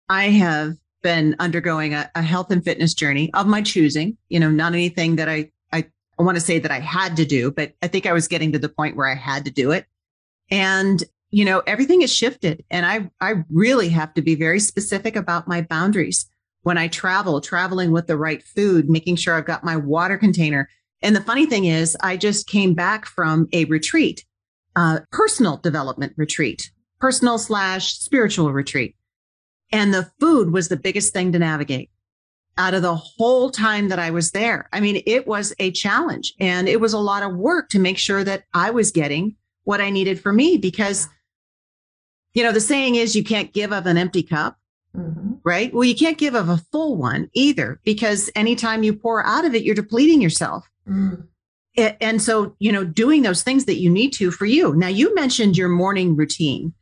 I 0.09 0.25
have 0.25 0.75
been 1.03 1.37
undergoing 1.39 1.95
a, 1.95 2.11
a 2.15 2.23
health 2.23 2.51
and 2.51 2.63
fitness 2.63 2.93
journey 2.93 3.31
of 3.33 3.47
my 3.47 3.63
choosing 3.63 4.17
you 4.29 4.41
know 4.41 4.51
not 4.51 4.73
anything 4.73 5.17
that 5.17 5.29
i 5.29 5.51
i 5.73 5.85
I 6.19 6.23
want 6.23 6.37
to 6.37 6.41
say 6.41 6.59
that 6.59 6.73
I 6.73 6.81
had 6.81 7.17
to 7.17 7.25
do, 7.25 7.53
but 7.53 7.75
I 7.81 7.87
think 7.87 8.05
I 8.05 8.13
was 8.13 8.27
getting 8.27 8.53
to 8.53 8.59
the 8.59 8.69
point 8.69 8.97
where 8.97 9.09
I 9.09 9.15
had 9.15 9.45
to 9.45 9.53
do 9.53 9.71
it. 9.71 9.87
And 10.51 11.05
you 11.31 11.45
know, 11.45 11.63
everything 11.67 12.01
has 12.01 12.13
shifted 12.13 12.65
and 12.71 12.87
I, 12.87 13.11
I 13.21 13.45
really 13.51 13.91
have 13.91 14.15
to 14.15 14.23
be 14.23 14.35
very 14.35 14.61
specific 14.61 15.17
about 15.17 15.49
my 15.49 15.63
boundaries 15.63 16.29
when 16.63 16.79
I 16.79 16.89
travel, 16.89 17.41
traveling 17.41 17.93
with 17.93 18.07
the 18.07 18.17
right 18.17 18.43
food, 18.43 18.89
making 18.89 19.17
sure 19.17 19.35
I've 19.35 19.45
got 19.45 19.65
my 19.65 19.77
water 19.77 20.19
container. 20.19 20.69
And 21.03 21.15
the 21.15 21.23
funny 21.23 21.47
thing 21.47 21.67
is, 21.67 21.97
I 22.03 22.17
just 22.17 22.47
came 22.49 22.75
back 22.75 23.07
from 23.07 23.49
a 23.53 23.65
retreat, 23.67 24.25
personal 25.13 25.59
development 25.59 26.15
retreat, 26.17 26.71
personal 26.99 27.39
slash 27.39 27.95
spiritual 27.95 28.53
retreat. 28.53 28.97
And 29.71 29.95
the 29.95 30.11
food 30.19 30.53
was 30.53 30.69
the 30.69 30.77
biggest 30.77 31.13
thing 31.13 31.33
to 31.33 31.39
navigate 31.39 31.91
out 32.57 32.75
of 32.75 32.83
the 32.83 32.97
whole 32.97 33.51
time 33.51 33.89
that 33.89 34.01
I 34.01 34.11
was 34.11 34.33
there. 34.33 34.69
I 34.73 34.81
mean, 34.81 35.03
it 35.07 35.27
was 35.27 35.55
a 35.61 35.71
challenge 35.71 36.35
and 36.41 36.69
it 36.69 36.81
was 36.81 36.93
a 36.93 36.99
lot 36.99 37.23
of 37.23 37.37
work 37.37 37.69
to 37.71 37.79
make 37.79 37.99
sure 37.99 38.25
that 38.25 38.45
I 38.53 38.71
was 38.71 38.91
getting 38.91 39.37
what 39.63 39.81
I 39.81 39.91
needed 39.91 40.21
for 40.21 40.33
me 40.33 40.57
because 40.57 41.09
you 42.39 42.45
know, 42.45 42.53
the 42.53 42.61
saying 42.61 42.95
is 42.95 43.17
you 43.17 43.25
can't 43.25 43.53
give 43.53 43.73
of 43.73 43.87
an 43.87 43.99
empty 43.99 44.23
cup, 44.23 44.57
mm-hmm. 44.97 45.33
right? 45.43 45.75
Well, 45.75 45.83
you 45.83 45.97
can't 45.97 46.17
give 46.17 46.37
of 46.37 46.49
a 46.49 46.59
full 46.71 46.97
one 46.97 47.29
either, 47.35 47.81
because 47.83 48.31
anytime 48.37 48.85
you 48.85 48.93
pour 48.93 49.27
out 49.27 49.45
of 49.45 49.57
it, 49.57 49.65
you're 49.65 49.75
depleting 49.75 50.23
yourself. 50.23 50.71
Mm. 50.89 51.27
and 51.77 52.23
so, 52.23 52.55
you 52.61 52.71
know, 52.71 52.85
doing 52.85 53.23
those 53.23 53.43
things 53.43 53.65
that 53.65 53.81
you 53.81 53.91
need 53.91 54.13
to 54.13 54.31
for 54.31 54.47
you. 54.47 54.73
Now, 54.77 54.87
you 54.87 55.13
mentioned 55.17 55.57
your 55.57 55.69
morning 55.69 56.15
routine. 56.15 56.73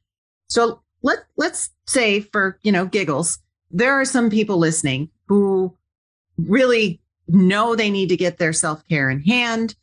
So 0.49 0.83
let, 1.03 1.21
let's 1.39 1.71
say 1.87 2.21
for, 2.21 2.59
you 2.63 2.71
know, 2.71 2.85
giggles, 2.85 3.39
there 3.71 3.95
are 3.95 4.05
some 4.05 4.29
people 4.29 4.59
listening 4.59 5.09
who 5.27 5.75
really 6.37 7.01
know 7.29 7.75
they 7.75 7.91
need 7.91 8.11
to 8.11 8.17
get 8.17 8.37
their 8.37 8.53
self 8.53 8.87
care 8.89 9.09
in 9.09 9.23
hand. 9.23 9.75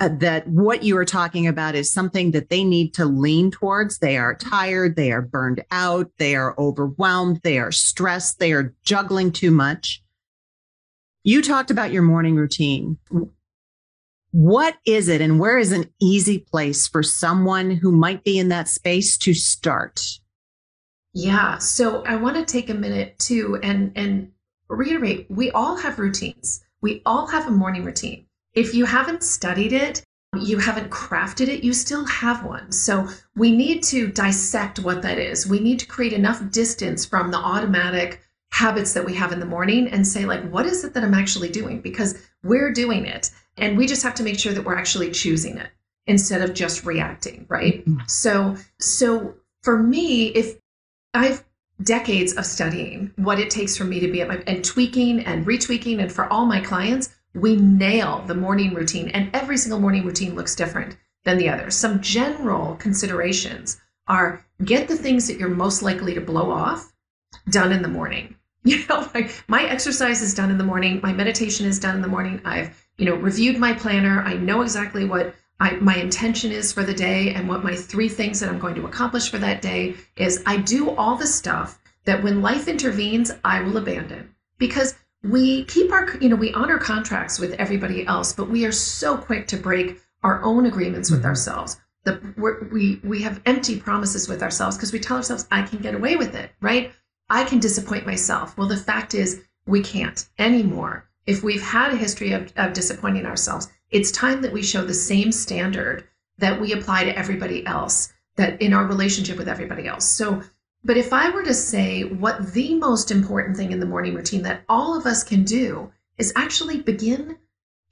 Uh, 0.00 0.08
that 0.18 0.46
what 0.48 0.82
you 0.82 0.96
are 0.96 1.04
talking 1.04 1.46
about 1.46 1.74
is 1.74 1.92
something 1.92 2.32
that 2.32 2.50
they 2.50 2.64
need 2.64 2.92
to 2.94 3.04
lean 3.04 3.50
towards. 3.50 3.98
They 3.98 4.16
are 4.16 4.34
tired. 4.34 4.96
They 4.96 5.12
are 5.12 5.22
burned 5.22 5.64
out. 5.70 6.10
They 6.18 6.34
are 6.36 6.54
overwhelmed. 6.58 7.40
They 7.42 7.58
are 7.58 7.72
stressed. 7.72 8.38
They 8.38 8.52
are 8.52 8.74
juggling 8.84 9.32
too 9.32 9.50
much. 9.50 10.02
You 11.24 11.42
talked 11.42 11.70
about 11.70 11.92
your 11.92 12.02
morning 12.02 12.36
routine. 12.36 12.98
What 14.32 14.76
is 14.84 15.08
it 15.08 15.20
and 15.20 15.40
where 15.40 15.58
is 15.58 15.72
an 15.72 15.90
easy 16.00 16.38
place 16.38 16.86
for 16.86 17.02
someone 17.02 17.70
who 17.70 17.90
might 17.90 18.22
be 18.22 18.38
in 18.38 18.48
that 18.48 18.68
space 18.68 19.16
to 19.18 19.34
start? 19.34 20.02
Yeah, 21.14 21.58
so 21.58 22.04
I 22.04 22.16
want 22.16 22.36
to 22.36 22.44
take 22.44 22.68
a 22.68 22.74
minute 22.74 23.18
too 23.18 23.58
and 23.62 23.92
and 23.96 24.32
reiterate, 24.68 25.26
we 25.30 25.50
all 25.50 25.76
have 25.76 25.98
routines. 25.98 26.62
We 26.80 27.02
all 27.06 27.26
have 27.28 27.46
a 27.46 27.50
morning 27.50 27.84
routine. 27.84 28.25
If 28.56 28.74
you 28.74 28.86
haven't 28.86 29.22
studied 29.22 29.72
it, 29.72 30.02
you 30.34 30.58
haven't 30.58 30.90
crafted 30.90 31.48
it, 31.48 31.62
you 31.62 31.72
still 31.72 32.04
have 32.06 32.44
one. 32.44 32.72
So 32.72 33.08
we 33.36 33.52
need 33.52 33.82
to 33.84 34.08
dissect 34.08 34.80
what 34.80 35.02
that 35.02 35.18
is. 35.18 35.46
We 35.46 35.60
need 35.60 35.78
to 35.80 35.86
create 35.86 36.12
enough 36.12 36.50
distance 36.50 37.04
from 37.04 37.30
the 37.30 37.38
automatic 37.38 38.22
habits 38.52 38.94
that 38.94 39.04
we 39.04 39.14
have 39.14 39.32
in 39.32 39.40
the 39.40 39.46
morning 39.46 39.88
and 39.88 40.06
say 40.06 40.24
like 40.24 40.48
what 40.50 40.64
is 40.64 40.82
it 40.84 40.94
that 40.94 41.04
I'm 41.04 41.14
actually 41.14 41.50
doing 41.50 41.80
because 41.82 42.18
we're 42.42 42.72
doing 42.72 43.04
it 43.04 43.30
and 43.58 43.76
we 43.76 43.86
just 43.86 44.02
have 44.02 44.14
to 44.14 44.22
make 44.22 44.38
sure 44.38 44.52
that 44.54 44.64
we're 44.64 44.76
actually 44.76 45.10
choosing 45.10 45.58
it 45.58 45.68
instead 46.06 46.40
of 46.40 46.54
just 46.54 46.86
reacting, 46.86 47.44
right? 47.48 47.84
Mm-hmm. 47.84 48.06
So 48.06 48.56
so 48.80 49.34
for 49.62 49.82
me 49.82 50.28
if 50.28 50.58
I've 51.12 51.44
decades 51.82 52.32
of 52.34 52.46
studying 52.46 53.12
what 53.16 53.38
it 53.38 53.50
takes 53.50 53.76
for 53.76 53.84
me 53.84 54.00
to 54.00 54.10
be 54.10 54.22
at 54.22 54.28
my 54.28 54.42
and 54.46 54.64
tweaking 54.64 55.20
and 55.26 55.44
retweaking 55.44 56.00
and 56.00 56.10
for 56.10 56.32
all 56.32 56.46
my 56.46 56.60
clients 56.60 57.14
we 57.36 57.56
nail 57.56 58.24
the 58.26 58.34
morning 58.34 58.74
routine 58.74 59.08
and 59.10 59.30
every 59.34 59.58
single 59.58 59.78
morning 59.78 60.04
routine 60.04 60.34
looks 60.34 60.56
different 60.56 60.96
than 61.24 61.36
the 61.38 61.48
other. 61.48 61.70
some 61.70 62.00
general 62.00 62.76
considerations 62.76 63.80
are 64.08 64.44
get 64.64 64.88
the 64.88 64.96
things 64.96 65.26
that 65.26 65.38
you're 65.38 65.48
most 65.48 65.82
likely 65.82 66.14
to 66.14 66.20
blow 66.20 66.50
off 66.50 66.92
done 67.50 67.72
in 67.72 67.82
the 67.82 67.88
morning. 67.88 68.34
You 68.66 68.84
know 68.88 69.08
like 69.14 69.44
my 69.46 69.62
exercise 69.62 70.22
is 70.22 70.34
done 70.34 70.50
in 70.50 70.58
the 70.58 70.64
morning. 70.64 70.98
My 71.00 71.12
meditation 71.12 71.66
is 71.66 71.78
done 71.78 71.94
in 71.94 72.02
the 72.02 72.08
morning. 72.08 72.40
I've 72.44 72.84
you 72.98 73.04
know 73.04 73.14
reviewed 73.14 73.58
my 73.58 73.72
planner. 73.72 74.22
I 74.22 74.34
know 74.34 74.62
exactly 74.62 75.04
what 75.04 75.36
I, 75.60 75.76
my 75.76 75.94
intention 75.94 76.50
is 76.50 76.72
for 76.72 76.82
the 76.82 76.92
day 76.92 77.32
and 77.32 77.48
what 77.48 77.62
my 77.62 77.76
three 77.76 78.08
things 78.08 78.40
that 78.40 78.48
i'm 78.48 78.58
going 78.58 78.74
to 78.74 78.86
accomplish 78.86 79.30
for 79.30 79.38
that 79.38 79.62
day 79.62 79.94
is. 80.16 80.42
I 80.46 80.56
do 80.56 80.90
all 80.90 81.14
the 81.14 81.28
stuff 81.28 81.78
that 82.06 82.24
when 82.24 82.42
life 82.42 82.66
intervenes 82.66 83.30
i 83.44 83.62
will 83.62 83.76
abandon 83.76 84.34
because 84.58 84.96
we 85.22 85.64
keep 85.64 85.90
our 85.92 86.16
you 86.18 86.28
know 86.28 86.36
we 86.36 86.52
honor 86.52 86.78
contracts 86.78 87.38
with 87.38 87.52
everybody 87.54 88.06
else 88.06 88.32
but 88.32 88.48
we 88.48 88.64
are 88.64 88.72
so 88.72 89.16
quick 89.16 89.46
to 89.46 89.56
break 89.56 89.98
our 90.22 90.42
own 90.42 90.66
agreements 90.66 91.10
with 91.10 91.20
mm-hmm. 91.20 91.28
ourselves 91.28 91.78
the 92.04 92.20
we 92.70 93.00
we 93.02 93.22
have 93.22 93.40
empty 93.46 93.78
promises 93.80 94.28
with 94.28 94.42
ourselves 94.42 94.76
because 94.76 94.92
we 94.92 95.00
tell 95.00 95.16
ourselves 95.16 95.46
i 95.50 95.62
can 95.62 95.78
get 95.78 95.94
away 95.94 96.16
with 96.16 96.34
it 96.34 96.50
right 96.60 96.92
I 97.28 97.44
can 97.44 97.58
disappoint 97.58 98.06
myself. 98.06 98.56
Well, 98.56 98.68
the 98.68 98.76
fact 98.76 99.14
is, 99.14 99.42
we 99.66 99.82
can't 99.82 100.28
anymore. 100.38 101.08
If 101.26 101.42
we've 101.42 101.62
had 101.62 101.92
a 101.92 101.96
history 101.96 102.32
of, 102.32 102.52
of 102.56 102.72
disappointing 102.72 103.26
ourselves, 103.26 103.68
it's 103.90 104.12
time 104.12 104.42
that 104.42 104.52
we 104.52 104.62
show 104.62 104.84
the 104.84 104.94
same 104.94 105.32
standard 105.32 106.04
that 106.38 106.60
we 106.60 106.72
apply 106.72 107.04
to 107.04 107.18
everybody 107.18 107.66
else, 107.66 108.12
that 108.36 108.60
in 108.62 108.72
our 108.72 108.86
relationship 108.86 109.38
with 109.38 109.48
everybody 109.48 109.88
else. 109.88 110.08
So, 110.08 110.42
but 110.86 110.96
if 110.96 111.12
I 111.12 111.30
were 111.30 111.42
to 111.42 111.52
say 111.52 112.04
what 112.04 112.52
the 112.52 112.76
most 112.76 113.10
important 113.10 113.56
thing 113.56 113.72
in 113.72 113.80
the 113.80 113.86
morning 113.86 114.14
routine 114.14 114.42
that 114.42 114.62
all 114.68 114.96
of 114.96 115.04
us 115.04 115.24
can 115.24 115.42
do 115.42 115.90
is 116.16 116.32
actually 116.36 116.80
begin 116.80 117.38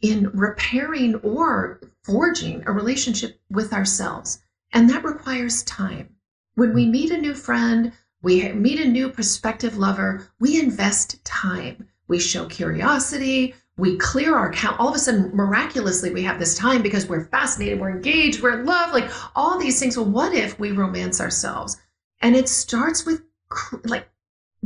in 0.00 0.30
repairing 0.32 1.16
or 1.16 1.80
forging 2.04 2.62
a 2.66 2.72
relationship 2.72 3.40
with 3.50 3.72
ourselves. 3.72 4.40
And 4.72 4.88
that 4.90 5.04
requires 5.04 5.64
time. 5.64 6.14
When 6.54 6.72
we 6.72 6.86
meet 6.86 7.10
a 7.10 7.20
new 7.20 7.34
friend, 7.34 7.92
we 8.22 8.52
meet 8.52 8.78
a 8.78 8.88
new 8.88 9.10
prospective 9.10 9.76
lover, 9.76 10.28
we 10.38 10.60
invest 10.60 11.24
time. 11.24 11.88
We 12.06 12.20
show 12.20 12.46
curiosity, 12.46 13.54
we 13.76 13.96
clear 13.96 14.36
our 14.36 14.52
count. 14.52 14.78
All 14.78 14.90
of 14.90 14.94
a 14.94 14.98
sudden, 14.98 15.34
miraculously, 15.34 16.12
we 16.12 16.22
have 16.22 16.38
this 16.38 16.56
time 16.56 16.80
because 16.80 17.08
we're 17.08 17.24
fascinated, 17.24 17.80
we're 17.80 17.90
engaged, 17.90 18.40
we're 18.40 18.60
in 18.60 18.66
love, 18.66 18.92
like 18.92 19.10
all 19.34 19.58
these 19.58 19.80
things. 19.80 19.96
Well, 19.96 20.06
what 20.06 20.32
if 20.32 20.60
we 20.60 20.70
romance 20.70 21.20
ourselves? 21.20 21.76
And 22.24 22.34
it 22.34 22.48
starts 22.48 23.04
with 23.04 23.22
like 23.84 24.08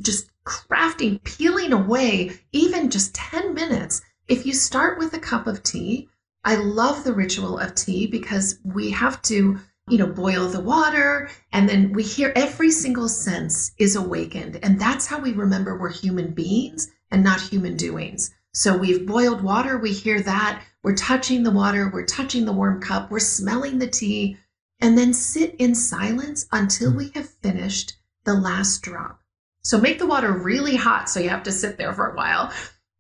just 0.01 0.31
crafting, 0.45 1.23
peeling 1.25 1.73
away 1.73 2.39
even 2.53 2.89
just 2.89 3.17
10 3.17 3.53
minutes. 3.53 4.01
If 4.29 4.47
you 4.47 4.55
start 4.55 4.97
with 4.97 5.13
a 5.13 5.19
cup 5.19 5.49
of 5.49 5.65
tea, 5.65 6.09
I 6.45 6.55
love 6.55 7.03
the 7.03 7.13
ritual 7.13 7.59
of 7.59 7.75
tea 7.75 8.07
because 8.07 8.61
we 8.63 8.93
have 8.93 9.21
to 9.23 9.59
you 9.89 9.99
know, 9.99 10.07
boil 10.07 10.49
the 10.49 10.61
water. 10.61 11.31
And 11.53 11.69
then 11.69 11.93
we 11.93 12.05
hear 12.05 12.33
every 12.37 12.71
single 12.71 13.09
sense 13.09 13.73
is 13.77 13.97
awakened. 13.97 14.61
And 14.63 14.79
that's 14.79 15.07
how 15.07 15.19
we 15.19 15.33
remember 15.33 15.77
we're 15.77 15.91
human 15.91 16.35
beings 16.35 16.89
and 17.11 17.25
not 17.25 17.41
human 17.41 17.77
doings. 17.77 18.33
So 18.55 18.77
we've 18.77 19.07
boiled 19.07 19.43
water, 19.43 19.79
we 19.79 19.93
hear 19.93 20.21
that. 20.23 20.63
We're 20.85 20.95
touching 20.95 21.43
the 21.43 21.51
water, 21.51 21.91
we're 21.93 22.07
touching 22.07 22.45
the 22.45 22.53
warm 22.53 22.81
cup, 22.81 23.11
we're 23.11 23.19
smelling 23.19 23.79
the 23.79 23.89
tea, 23.89 24.37
and 24.81 24.97
then 24.97 25.13
sit 25.13 25.55
in 25.57 25.75
silence 25.75 26.47
until 26.53 26.95
we 26.95 27.11
have 27.11 27.29
finished 27.29 27.95
the 28.25 28.35
last 28.35 28.83
drop. 28.83 29.23
So 29.63 29.81
make 29.81 29.99
the 29.99 30.07
water 30.07 30.33
really 30.33 30.77
hot 30.77 31.09
so 31.09 31.21
you 31.21 31.29
have 31.29 31.43
to 31.45 31.53
sit 31.53 31.79
there 31.79 31.93
for 31.93 32.11
a 32.11 32.17
while. 32.17 32.53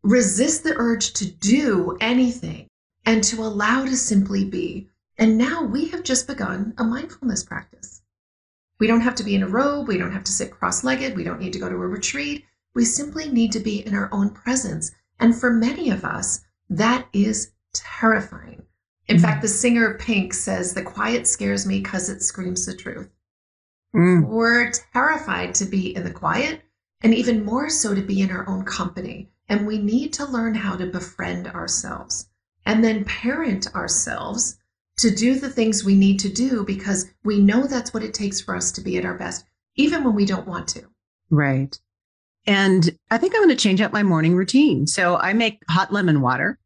Resist 0.02 0.64
the 0.64 0.74
urge 0.76 1.12
to 1.14 1.26
do 1.26 1.96
anything 2.00 2.68
and 3.04 3.22
to 3.24 3.42
allow 3.42 3.84
to 3.84 3.96
simply 3.96 4.44
be. 4.44 4.88
And 5.16 5.38
now 5.38 5.62
we 5.62 5.88
have 5.88 6.02
just 6.02 6.26
begun 6.26 6.74
a 6.78 6.84
mindfulness 6.84 7.42
practice. 7.42 8.02
We 8.78 8.86
don't 8.86 9.00
have 9.00 9.16
to 9.16 9.24
be 9.24 9.34
in 9.34 9.42
a 9.42 9.48
robe. 9.48 9.88
We 9.88 9.98
don't 9.98 10.12
have 10.12 10.24
to 10.24 10.32
sit 10.32 10.50
cross 10.50 10.84
legged. 10.84 11.16
We 11.16 11.24
don't 11.24 11.40
need 11.40 11.52
to 11.54 11.58
go 11.58 11.68
to 11.68 11.74
a 11.74 11.78
retreat. 11.78 12.44
We 12.74 12.84
simply 12.84 13.28
need 13.28 13.50
to 13.52 13.60
be 13.60 13.84
in 13.84 13.94
our 13.94 14.08
own 14.12 14.30
presence. 14.30 14.92
And 15.18 15.34
for 15.34 15.50
many 15.50 15.90
of 15.90 16.04
us, 16.04 16.40
that 16.70 17.08
is 17.12 17.52
terrifying. 17.72 18.62
In 19.08 19.16
mm. 19.16 19.20
fact, 19.20 19.42
the 19.42 19.48
singer 19.48 19.94
Pink 19.94 20.34
says, 20.34 20.74
The 20.74 20.82
quiet 20.82 21.26
scares 21.26 21.66
me 21.66 21.80
because 21.80 22.08
it 22.08 22.22
screams 22.22 22.66
the 22.66 22.74
truth. 22.74 23.10
Mm. 23.94 24.26
We're 24.26 24.72
terrified 24.92 25.54
to 25.56 25.64
be 25.64 25.94
in 25.96 26.04
the 26.04 26.10
quiet 26.10 26.62
and 27.00 27.14
even 27.14 27.44
more 27.44 27.70
so 27.70 27.94
to 27.94 28.02
be 28.02 28.20
in 28.20 28.30
our 28.30 28.48
own 28.48 28.64
company. 28.64 29.30
And 29.48 29.66
we 29.66 29.78
need 29.78 30.12
to 30.14 30.26
learn 30.26 30.54
how 30.54 30.76
to 30.76 30.86
befriend 30.86 31.48
ourselves 31.48 32.28
and 32.66 32.84
then 32.84 33.04
parent 33.04 33.74
ourselves 33.74 34.58
to 34.98 35.10
do 35.10 35.38
the 35.38 35.48
things 35.48 35.84
we 35.84 35.94
need 35.94 36.18
to 36.20 36.28
do 36.28 36.64
because 36.64 37.10
we 37.24 37.40
know 37.40 37.66
that's 37.66 37.94
what 37.94 38.02
it 38.02 38.12
takes 38.12 38.40
for 38.40 38.54
us 38.54 38.72
to 38.72 38.80
be 38.82 38.98
at 38.98 39.04
our 39.04 39.16
best, 39.16 39.46
even 39.76 40.04
when 40.04 40.14
we 40.14 40.26
don't 40.26 40.46
want 40.46 40.68
to. 40.68 40.84
Right. 41.30 41.78
And 42.46 42.90
I 43.10 43.16
think 43.16 43.34
I'm 43.34 43.42
going 43.42 43.56
to 43.56 43.62
change 43.62 43.80
up 43.80 43.92
my 43.92 44.02
morning 44.02 44.34
routine. 44.34 44.86
So 44.86 45.16
I 45.16 45.32
make 45.32 45.62
hot 45.68 45.92
lemon 45.92 46.20
water. 46.20 46.58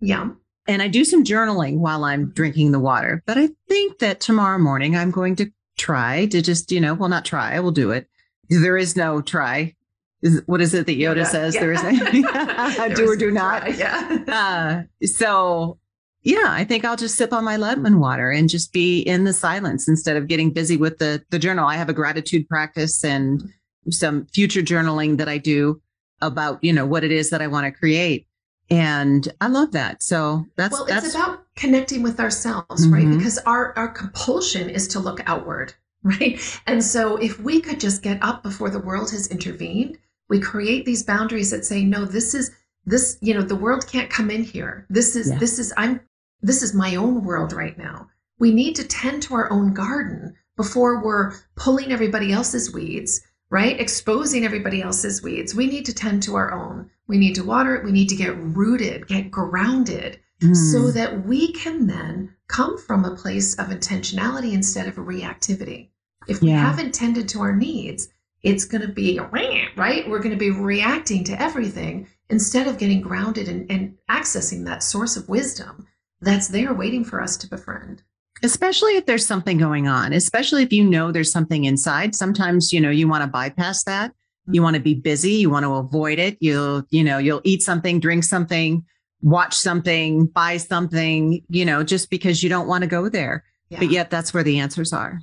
Yeah. 0.00 0.30
And 0.68 0.82
I 0.82 0.88
do 0.88 1.04
some 1.04 1.24
journaling 1.24 1.78
while 1.78 2.04
I'm 2.04 2.30
drinking 2.30 2.72
the 2.72 2.78
water. 2.78 3.22
But 3.26 3.38
I 3.38 3.48
think 3.68 3.98
that 3.98 4.20
tomorrow 4.20 4.58
morning 4.58 4.96
I'm 4.96 5.10
going 5.10 5.34
to 5.36 5.50
try 5.78 6.26
to 6.26 6.42
just, 6.42 6.70
you 6.70 6.80
know, 6.80 6.94
well, 6.94 7.08
not 7.08 7.24
try, 7.24 7.54
I 7.54 7.60
will 7.60 7.72
do 7.72 7.90
it. 7.90 8.06
There 8.50 8.76
is 8.76 8.94
no 8.94 9.22
try. 9.22 9.74
Is, 10.20 10.42
what 10.46 10.60
is 10.60 10.74
it 10.74 10.86
that 10.86 10.98
Yoda 10.98 11.24
says? 11.26 11.54
Yeah. 11.54 11.60
There 11.60 11.72
is 11.72 11.82
a 11.82 12.94
do 12.94 13.10
or 13.10 13.16
do 13.16 13.30
not. 13.30 13.62
Try, 13.62 13.70
yeah. 13.70 14.18
Uh, 14.28 15.06
so 15.06 15.78
yeah, 16.22 16.48
I 16.48 16.64
think 16.64 16.84
I'll 16.84 16.96
just 16.96 17.16
sip 17.16 17.32
on 17.32 17.44
my 17.44 17.56
lemon 17.56 18.00
water 18.00 18.30
and 18.30 18.48
just 18.48 18.72
be 18.72 19.00
in 19.00 19.24
the 19.24 19.32
silence 19.32 19.88
instead 19.88 20.16
of 20.16 20.28
getting 20.28 20.52
busy 20.52 20.76
with 20.76 20.98
the 20.98 21.22
the 21.30 21.38
journal. 21.38 21.66
I 21.66 21.76
have 21.76 21.88
a 21.88 21.94
gratitude 21.94 22.48
practice 22.48 23.02
and 23.04 23.42
some 23.90 24.26
future 24.26 24.60
journaling 24.60 25.16
that 25.16 25.28
I 25.28 25.38
do 25.38 25.80
about, 26.20 26.62
you 26.62 26.72
know, 26.72 26.84
what 26.84 27.04
it 27.04 27.12
is 27.12 27.30
that 27.30 27.40
I 27.40 27.46
want 27.46 27.64
to 27.64 27.70
create. 27.70 28.26
And 28.70 29.28
I 29.40 29.48
love 29.48 29.72
that. 29.72 30.02
So 30.02 30.46
that's 30.56 30.74
well, 30.74 30.84
that's, 30.84 31.06
it's 31.06 31.14
about 31.14 31.44
connecting 31.56 32.02
with 32.02 32.20
ourselves, 32.20 32.84
mm-hmm. 32.84 32.94
right? 32.94 33.16
Because 33.16 33.38
our 33.38 33.76
our 33.78 33.88
compulsion 33.88 34.68
is 34.68 34.86
to 34.88 35.00
look 35.00 35.20
outward, 35.26 35.74
right? 36.02 36.38
And 36.66 36.84
so 36.84 37.16
if 37.16 37.40
we 37.40 37.60
could 37.60 37.80
just 37.80 38.02
get 38.02 38.22
up 38.22 38.42
before 38.42 38.70
the 38.70 38.78
world 38.78 39.10
has 39.10 39.26
intervened, 39.28 39.98
we 40.28 40.38
create 40.40 40.84
these 40.84 41.02
boundaries 41.02 41.50
that 41.50 41.64
say, 41.64 41.84
no, 41.84 42.04
this 42.04 42.34
is 42.34 42.50
this, 42.84 43.18
you 43.20 43.34
know, 43.34 43.42
the 43.42 43.56
world 43.56 43.86
can't 43.86 44.10
come 44.10 44.30
in 44.30 44.42
here. 44.42 44.86
This 44.90 45.16
is 45.16 45.30
yeah. 45.30 45.38
this 45.38 45.58
is 45.58 45.72
I'm 45.76 46.00
this 46.42 46.62
is 46.62 46.74
my 46.74 46.96
own 46.96 47.24
world 47.24 47.52
right 47.52 47.76
now. 47.76 48.08
We 48.38 48.52
need 48.52 48.74
to 48.76 48.86
tend 48.86 49.22
to 49.24 49.34
our 49.34 49.50
own 49.50 49.74
garden 49.74 50.36
before 50.56 51.02
we're 51.02 51.32
pulling 51.56 51.92
everybody 51.92 52.32
else's 52.32 52.72
weeds, 52.72 53.20
right? 53.50 53.80
Exposing 53.80 54.44
everybody 54.44 54.82
else's 54.82 55.22
weeds. 55.22 55.54
We 55.54 55.66
need 55.66 55.86
to 55.86 55.94
tend 55.94 56.22
to 56.24 56.36
our 56.36 56.52
own. 56.52 56.90
We 57.06 57.18
need 57.18 57.34
to 57.36 57.44
water 57.44 57.74
it. 57.76 57.84
We 57.84 57.92
need 57.92 58.08
to 58.10 58.16
get 58.16 58.36
rooted, 58.36 59.06
get 59.06 59.30
grounded 59.30 60.20
mm. 60.40 60.54
so 60.54 60.90
that 60.90 61.24
we 61.26 61.52
can 61.52 61.86
then 61.86 62.34
come 62.48 62.78
from 62.78 63.04
a 63.04 63.16
place 63.16 63.54
of 63.58 63.68
intentionality 63.68 64.52
instead 64.52 64.86
of 64.86 64.96
reactivity. 64.96 65.88
If 66.26 66.42
we 66.42 66.48
yeah. 66.48 66.58
haven't 66.58 66.92
tended 66.92 67.28
to 67.30 67.40
our 67.40 67.56
needs, 67.56 68.08
it's 68.42 68.66
going 68.66 68.82
to 68.82 68.92
be 68.92 69.18
right. 69.18 70.08
We're 70.08 70.18
going 70.18 70.30
to 70.30 70.36
be 70.36 70.50
reacting 70.50 71.24
to 71.24 71.40
everything 71.40 72.06
instead 72.28 72.66
of 72.66 72.78
getting 72.78 73.00
grounded 73.00 73.48
and, 73.48 73.70
and 73.70 73.96
accessing 74.10 74.64
that 74.66 74.82
source 74.82 75.16
of 75.16 75.28
wisdom 75.28 75.86
that's 76.20 76.48
there 76.48 76.74
waiting 76.74 77.04
for 77.04 77.22
us 77.22 77.36
to 77.38 77.48
befriend 77.48 78.02
especially 78.42 78.96
if 78.96 79.06
there's 79.06 79.26
something 79.26 79.58
going 79.58 79.88
on 79.88 80.12
especially 80.12 80.62
if 80.62 80.72
you 80.72 80.84
know 80.84 81.10
there's 81.12 81.32
something 81.32 81.64
inside. 81.64 82.14
Sometimes 82.14 82.72
you 82.72 82.80
know 82.80 82.90
you 82.90 83.08
want 83.08 83.22
to 83.22 83.28
bypass 83.28 83.84
that. 83.84 84.12
You 84.50 84.62
want 84.62 84.76
to 84.76 84.82
be 84.82 84.94
busy. 84.94 85.32
You 85.32 85.50
want 85.50 85.64
to 85.64 85.74
avoid 85.74 86.18
it. 86.18 86.38
You'll 86.40 86.84
you 86.90 87.04
know 87.04 87.18
you'll 87.18 87.42
eat 87.44 87.62
something 87.62 88.00
drink 88.00 88.24
something 88.24 88.84
watch 89.20 89.54
something 89.54 90.26
buy 90.26 90.56
something 90.56 91.42
you 91.48 91.64
know 91.64 91.82
just 91.82 92.08
because 92.08 92.42
you 92.42 92.48
don't 92.48 92.68
want 92.68 92.82
to 92.82 92.88
go 92.88 93.08
there. 93.08 93.44
Yeah. 93.70 93.80
but 93.80 93.90
yet 93.90 94.08
that's 94.08 94.32
where 94.32 94.42
the 94.42 94.58
answers 94.60 94.92
are. 94.92 95.20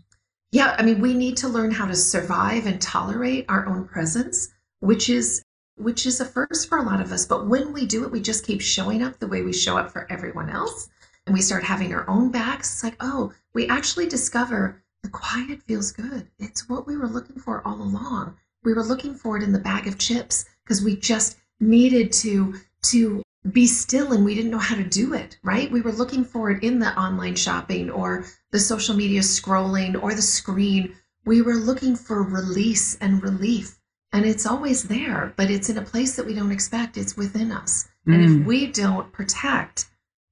Yeah 0.51 0.75
i 0.77 0.83
mean 0.83 1.01
we 1.01 1.13
need 1.13 1.37
to 1.37 1.47
learn 1.47 1.71
how 1.71 1.85
to 1.85 1.95
survive 1.95 2.65
and 2.65 2.79
tolerate 2.81 3.45
our 3.49 3.65
own 3.65 3.87
presence 3.87 4.49
which 4.79 5.09
is 5.09 5.41
which 5.77 6.05
is 6.05 6.21
a 6.21 6.25
first 6.25 6.69
for 6.69 6.77
a 6.77 6.83
lot 6.83 7.01
of 7.01 7.11
us. 7.11 7.25
But 7.25 7.47
when 7.47 7.73
we 7.73 7.85
do 7.85 8.03
it 8.03 8.11
we 8.11 8.21
just 8.21 8.45
keep 8.45 8.61
showing 8.61 9.01
up 9.01 9.19
the 9.19 9.27
way 9.27 9.41
we 9.41 9.53
show 9.53 9.77
up 9.77 9.91
for 9.91 10.09
everyone 10.11 10.49
else 10.49 10.89
and 11.25 11.33
we 11.33 11.41
start 11.41 11.63
having 11.63 11.93
our 11.93 12.07
own 12.09 12.31
backs, 12.31 12.73
it's 12.73 12.83
like, 12.83 12.97
oh, 12.99 13.33
we 13.53 13.67
actually 13.67 14.07
discover 14.07 14.83
the 15.03 15.09
quiet 15.09 15.61
feels 15.63 15.91
good. 15.91 16.27
It's 16.39 16.69
what 16.69 16.87
we 16.87 16.97
were 16.97 17.07
looking 17.07 17.39
for 17.39 17.61
all 17.65 17.81
along. 17.81 18.37
We 18.63 18.73
were 18.73 18.83
looking 18.83 19.13
for 19.15 19.37
it 19.37 19.43
in 19.43 19.51
the 19.51 19.59
bag 19.59 19.87
of 19.87 19.97
chips 19.97 20.45
because 20.63 20.83
we 20.83 20.95
just 20.95 21.37
needed 21.59 22.11
to 22.11 22.55
to 22.83 23.23
be 23.51 23.67
still 23.67 24.11
and 24.11 24.25
we 24.25 24.33
didn't 24.33 24.51
know 24.51 24.57
how 24.57 24.75
to 24.75 24.83
do 24.83 25.13
it, 25.13 25.37
right? 25.43 25.71
We 25.71 25.81
were 25.81 25.91
looking 25.91 26.23
for 26.23 26.49
it 26.49 26.63
in 26.63 26.79
the 26.79 26.99
online 26.99 27.35
shopping 27.35 27.91
or 27.91 28.25
the 28.51 28.59
social 28.59 28.95
media 28.95 29.21
scrolling 29.21 30.01
or 30.01 30.13
the 30.15 30.21
screen. 30.21 30.95
We 31.25 31.41
were 31.41 31.55
looking 31.55 31.95
for 31.95 32.23
release 32.23 32.95
and 32.95 33.21
relief. 33.21 33.77
And 34.11 34.25
it's 34.25 34.45
always 34.45 34.83
there, 34.83 35.33
but 35.35 35.51
it's 35.51 35.69
in 35.69 35.77
a 35.77 35.83
place 35.83 36.15
that 36.15 36.25
we 36.25 36.33
don't 36.33 36.51
expect. 36.51 36.97
It's 36.97 37.17
within 37.17 37.51
us. 37.51 37.87
Mm. 38.07 38.13
And 38.13 38.23
if 38.23 38.31
mm. 38.31 38.45
we 38.45 38.67
don't 38.67 39.11
protect 39.11 39.87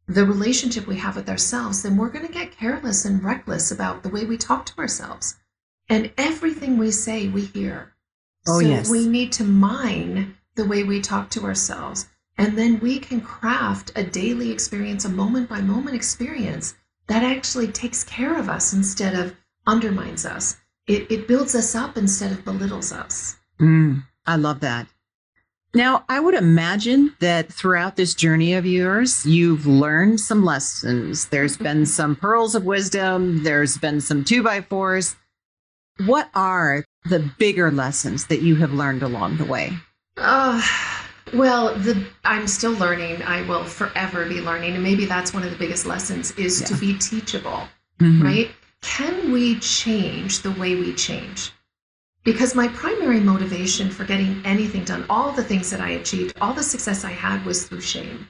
the 0.08 0.26
relationship 0.26 0.86
we 0.88 0.98
have 0.98 1.16
with 1.16 1.30
ourselves, 1.30 1.84
then 1.84 1.98
we're 1.98 2.10
going 2.10 2.28
to 2.28 2.34
get 2.34 2.58
careless 2.58 3.06
and 3.06 3.24
reckless 3.24 3.72
about 3.72 4.04
the 4.04 4.10
way 4.10 4.26
we 4.26 4.38
talk 4.38 4.66
to 4.66 4.78
ourselves. 4.78 5.36
And 5.90 6.12
everything 6.18 6.78
we 6.78 6.92
say, 6.92 7.28
we 7.28 7.46
hear. 7.46 7.94
Oh, 8.48 8.60
so 8.60 8.68
yes. 8.68 8.90
we 8.90 9.08
need 9.08 9.32
to 9.34 9.44
mine 9.44 10.36
the 10.56 10.66
way 10.66 10.84
we 10.84 11.02
talk 11.02 11.30
to 11.32 11.46
ourselves. 11.46 12.08
And 12.38 12.58
then 12.58 12.80
we 12.80 13.00
can 13.00 13.22
craft 13.22 13.92
a 13.96 14.04
daily 14.04 14.52
experience, 14.52 15.06
a 15.06 15.10
moment 15.10 15.50
by 15.50 15.62
moment 15.62 15.96
experience 15.96 16.76
that 17.08 17.24
actually 17.24 17.68
takes 17.68 18.04
care 18.04 18.38
of 18.38 18.50
us 18.50 18.74
instead 18.74 19.14
of 19.14 19.36
undermines 19.68 20.26
us. 20.26 20.58
It, 20.88 21.10
it 21.12 21.28
builds 21.28 21.56
us 21.56 21.76
up 21.76 21.98
instead 21.98 22.32
of 22.32 22.44
belittles 22.44 22.92
us. 22.92 23.38
Mm, 23.60 24.04
I 24.26 24.36
love 24.36 24.60
that. 24.62 24.88
Now, 25.76 26.06
I 26.08 26.20
would 26.20 26.36
imagine 26.36 27.16
that 27.20 27.52
throughout 27.52 27.96
this 27.96 28.14
journey 28.14 28.54
of 28.54 28.66
yours, 28.66 29.26
you've 29.26 29.66
learned 29.66 30.20
some 30.20 30.46
lessons. 30.46 31.28
There's 31.30 31.58
been 31.58 31.88
some 31.88 32.16
pearls 32.16 32.54
of 32.54 32.64
wisdom, 32.64 33.44
there's 33.44 33.78
been 33.78 34.00
some 34.00 34.24
two 34.24 34.44
by 34.44 34.62
fours. 34.62 35.16
What 36.06 36.30
are 36.36 36.86
the 37.06 37.20
bigger 37.38 37.72
lessons 37.72 38.28
that 38.28 38.42
you 38.42 38.56
have 38.58 38.74
learned 38.74 39.02
along 39.02 39.38
the 39.38 39.46
way? 39.46 39.74
Uh, 40.18 40.62
well, 41.34 41.74
the 41.76 42.06
I'm 42.24 42.48
still 42.48 42.74
learning. 42.74 43.24
I 43.24 43.42
will 43.48 43.64
forever 43.64 44.28
be 44.28 44.42
learning. 44.42 44.74
And 44.74 44.84
maybe 44.84 45.06
that's 45.06 45.34
one 45.34 45.44
of 45.44 45.50
the 45.50 45.58
biggest 45.58 45.86
lessons 45.86 46.32
is 46.32 46.62
yeah. 46.62 46.68
to 46.68 46.76
be 46.76 46.98
teachable, 46.98 47.68
mm-hmm. 48.00 48.22
right? 48.22 48.52
Can 48.82 49.32
we 49.32 49.60
change 49.60 50.42
the 50.42 50.52
way 50.52 50.76
we 50.76 50.94
change? 50.94 51.52
Because 52.24 52.56
my 52.56 52.68
primary 52.70 53.20
motivation 53.20 53.90
for 53.90 54.06
getting 54.06 54.42
anything 54.46 54.84
done, 54.86 55.06
all 55.10 55.32
the 55.32 55.44
things 55.44 55.70
that 55.72 55.82
I 55.82 55.92
achieved, 55.92 56.38
all 56.40 56.54
the 56.54 56.64
success 56.64 57.04
I 57.04 57.12
had 57.12 57.46
was 57.46 57.68
through 57.68 57.82
shame. 57.82 58.28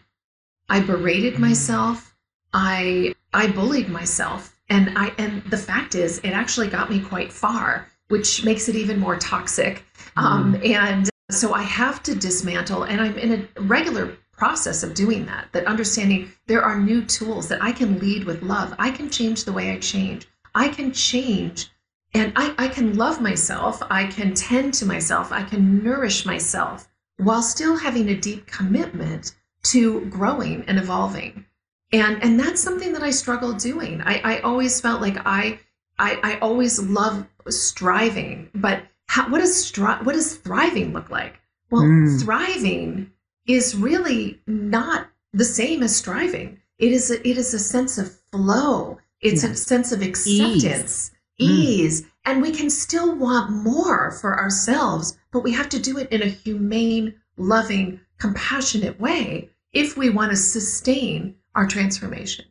I 0.69 0.79
berated 0.79 1.39
myself. 1.39 2.15
I 2.53 3.13
I 3.33 3.47
bullied 3.47 3.89
myself. 3.89 4.55
And 4.69 4.97
I 4.97 5.11
and 5.17 5.43
the 5.45 5.57
fact 5.57 5.95
is 5.95 6.19
it 6.19 6.29
actually 6.31 6.67
got 6.67 6.89
me 6.89 7.01
quite 7.01 7.31
far, 7.31 7.87
which 8.07 8.43
makes 8.43 8.69
it 8.69 8.75
even 8.75 8.99
more 8.99 9.17
toxic. 9.17 9.85
Mm. 10.17 10.23
Um, 10.23 10.61
and 10.63 11.09
so 11.29 11.53
I 11.53 11.63
have 11.63 12.01
to 12.03 12.15
dismantle 12.15 12.83
and 12.83 13.01
I'm 13.01 13.17
in 13.17 13.47
a 13.55 13.61
regular 13.61 14.17
process 14.31 14.83
of 14.83 14.93
doing 14.93 15.25
that, 15.25 15.47
that 15.51 15.65
understanding 15.65 16.31
there 16.47 16.63
are 16.63 16.79
new 16.79 17.03
tools 17.05 17.47
that 17.49 17.61
I 17.61 17.71
can 17.71 17.99
lead 17.99 18.25
with 18.25 18.41
love. 18.41 18.73
I 18.79 18.91
can 18.91 19.09
change 19.09 19.43
the 19.43 19.53
way 19.53 19.71
I 19.71 19.79
change. 19.79 20.27
I 20.55 20.67
can 20.69 20.91
change 20.91 21.69
and 22.13 22.31
I, 22.35 22.53
I 22.57 22.67
can 22.67 22.95
love 22.95 23.21
myself, 23.21 23.81
I 23.89 24.05
can 24.05 24.33
tend 24.33 24.73
to 24.75 24.85
myself, 24.85 25.31
I 25.31 25.43
can 25.43 25.83
nourish 25.83 26.25
myself 26.25 26.87
while 27.17 27.41
still 27.41 27.77
having 27.77 28.09
a 28.09 28.15
deep 28.15 28.45
commitment 28.45 29.35
to 29.63 30.05
growing 30.05 30.63
and 30.67 30.77
evolving. 30.77 31.45
And 31.91 32.21
and 32.23 32.39
that's 32.39 32.61
something 32.61 32.93
that 32.93 33.03
I 33.03 33.11
struggle 33.11 33.53
doing. 33.53 34.01
I, 34.01 34.19
I 34.23 34.39
always 34.41 34.81
felt 34.81 35.01
like 35.01 35.17
I 35.25 35.59
I, 35.99 36.19
I 36.23 36.39
always 36.39 36.81
love 36.81 37.25
striving, 37.49 38.49
but 38.55 38.83
how, 39.07 39.29
what 39.29 39.39
does 39.39 39.55
stri- 39.55 40.03
what 40.03 40.13
does 40.13 40.35
thriving 40.37 40.91
look 40.93 41.09
like? 41.09 41.39
Well, 41.69 41.83
mm. 41.83 42.21
thriving 42.23 43.11
is 43.47 43.75
really 43.75 44.39
not 44.47 45.07
the 45.33 45.45
same 45.45 45.83
as 45.83 45.95
striving. 45.95 46.59
It 46.79 46.91
is 46.91 47.11
a, 47.11 47.27
it 47.27 47.37
is 47.37 47.53
a 47.53 47.59
sense 47.59 47.97
of 47.97 48.11
flow. 48.31 48.99
It's 49.21 49.43
yes. 49.43 49.51
a 49.51 49.55
sense 49.55 49.91
of 49.91 50.01
acceptance. 50.01 50.65
Ease. 50.65 51.11
Mm. 51.41 51.45
ease. 51.45 52.05
And 52.25 52.41
we 52.41 52.51
can 52.51 52.69
still 52.69 53.15
want 53.15 53.51
more 53.51 54.11
for 54.11 54.39
ourselves, 54.39 55.17
but 55.31 55.43
we 55.43 55.51
have 55.53 55.69
to 55.69 55.79
do 55.79 55.97
it 55.97 56.11
in 56.11 56.21
a 56.21 56.27
humane, 56.27 57.15
loving, 57.37 57.99
compassionate 58.19 58.99
way 58.99 59.49
if 59.73 59.97
we 59.97 60.09
want 60.09 60.31
to 60.31 60.37
sustain 60.37 61.35
our 61.55 61.67
transformation. 61.67 62.45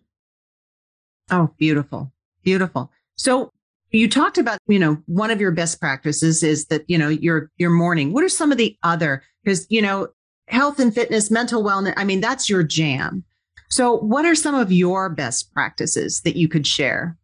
Oh, 1.30 1.50
beautiful. 1.56 2.12
Beautiful. 2.42 2.90
So 3.16 3.50
you 3.90 4.08
talked 4.08 4.38
about, 4.38 4.58
you 4.66 4.78
know, 4.78 5.02
one 5.06 5.30
of 5.30 5.40
your 5.40 5.52
best 5.52 5.80
practices 5.80 6.42
is 6.42 6.66
that, 6.66 6.84
you 6.88 6.98
know, 6.98 7.08
your 7.08 7.50
your 7.56 7.70
morning. 7.70 8.12
What 8.12 8.24
are 8.24 8.28
some 8.28 8.52
of 8.52 8.58
the 8.58 8.76
other 8.82 9.22
because, 9.44 9.66
you 9.70 9.80
know, 9.80 10.08
health 10.48 10.78
and 10.78 10.94
fitness, 10.94 11.30
mental 11.30 11.62
wellness, 11.62 11.94
I 11.96 12.04
mean, 12.04 12.20
that's 12.20 12.50
your 12.50 12.62
jam. 12.62 13.24
So 13.70 13.96
what 13.96 14.26
are 14.26 14.34
some 14.34 14.54
of 14.54 14.70
your 14.72 15.08
best 15.08 15.52
practices 15.54 16.20
that 16.22 16.36
you 16.36 16.48
could 16.48 16.66
share? 16.66 17.16